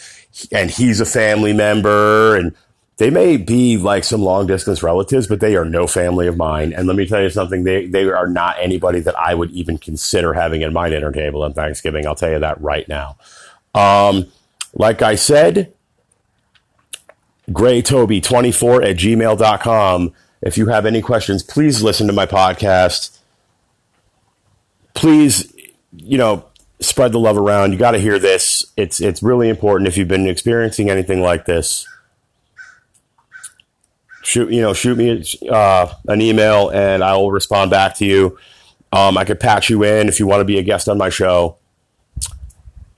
and 0.51 0.71
he's 0.71 1.01
a 1.01 1.07
family 1.07 1.53
member 1.53 2.37
and 2.37 2.55
they 2.97 3.11
may 3.11 3.37
be 3.37 3.77
like 3.77 4.05
some 4.05 4.23
long 4.23 4.47
distance 4.47 4.83
relatives, 4.83 5.27
but 5.27 5.41
they 5.41 5.57
are 5.57 5.65
no 5.65 5.87
family 5.87 6.27
of 6.29 6.37
mine. 6.37 6.73
And 6.73 6.87
let 6.87 6.97
me 6.97 7.07
tell 7.07 7.23
you 7.23 7.31
something, 7.31 7.65
they, 7.65 7.87
they 7.87 8.05
are 8.05 8.29
not 8.29 8.57
anybody 8.61 9.01
that 9.01 9.19
I 9.19 9.35
would 9.35 9.51
even 9.51 9.79
consider 9.79 10.35
having 10.35 10.63
at 10.63 10.73
my 10.73 10.89
dinner 10.89 11.11
table 11.11 11.43
on 11.43 11.53
Thanksgiving. 11.53 12.07
I'll 12.07 12.15
tell 12.15 12.31
you 12.31 12.39
that 12.39 12.61
right 12.61 12.87
now. 12.89 13.17
Um, 13.75 14.27
like 14.75 15.03
I 15.03 15.17
said, 15.17 15.73
graytoby24 17.53 18.91
at 18.91 18.97
gmail.com. 18.97 20.13
If 20.41 20.59
you 20.59 20.67
have 20.67 20.87
any 20.87 21.01
questions, 21.01 21.43
please 21.43 21.83
listen 21.83 22.07
to 22.09 22.13
my 22.13 22.27
podcast. 22.27 23.19
Please 24.95 25.53
you 25.97 26.19
know, 26.19 26.45
spread 26.81 27.13
the 27.13 27.19
love 27.19 27.37
around. 27.37 27.73
You 27.73 27.79
got 27.79 27.93
to 27.93 27.99
hear 27.99 28.19
this. 28.19 28.65
It's 28.77 29.01
it's 29.01 29.23
really 29.23 29.49
important 29.49 29.89
if 29.89 29.97
you've 29.97 30.09
been 30.09 30.27
experiencing 30.27 30.91
anything 30.91 31.21
like 31.21 31.45
this. 31.45 31.87
Shoot, 34.23 34.53
you 34.53 34.61
know, 34.61 34.73
shoot 34.73 34.97
me 34.97 35.25
uh, 35.51 35.93
an 36.07 36.21
email 36.21 36.71
and 36.71 37.03
I 37.03 37.17
will 37.17 37.33
respond 37.33 37.71
back 37.71 37.97
to 37.97 38.07
you. 38.07 38.39
Um, 38.93 39.19
I 39.19 39.25
could 39.25 39.41
patch 39.41 39.69
you 39.69 39.83
in 39.83 40.09
if 40.09 40.21
you 40.21 40.27
want 40.27 40.41
to 40.41 40.45
be 40.45 40.59
a 40.59 40.63
guest 40.63 40.89
on 40.89 40.97
my 40.97 41.09
show. 41.09 41.57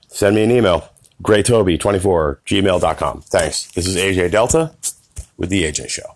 Send 0.07 0.35
me 0.35 0.43
an 0.43 0.51
email. 0.51 0.89
GrayToby24, 1.23 2.37
gmail.com. 2.45 3.21
Thanks. 3.21 3.71
This 3.71 3.87
is 3.87 3.95
AJ 3.95 4.31
Delta 4.31 4.73
with 5.37 5.49
The 5.49 5.63
AJ 5.63 5.89
Show. 5.89 6.14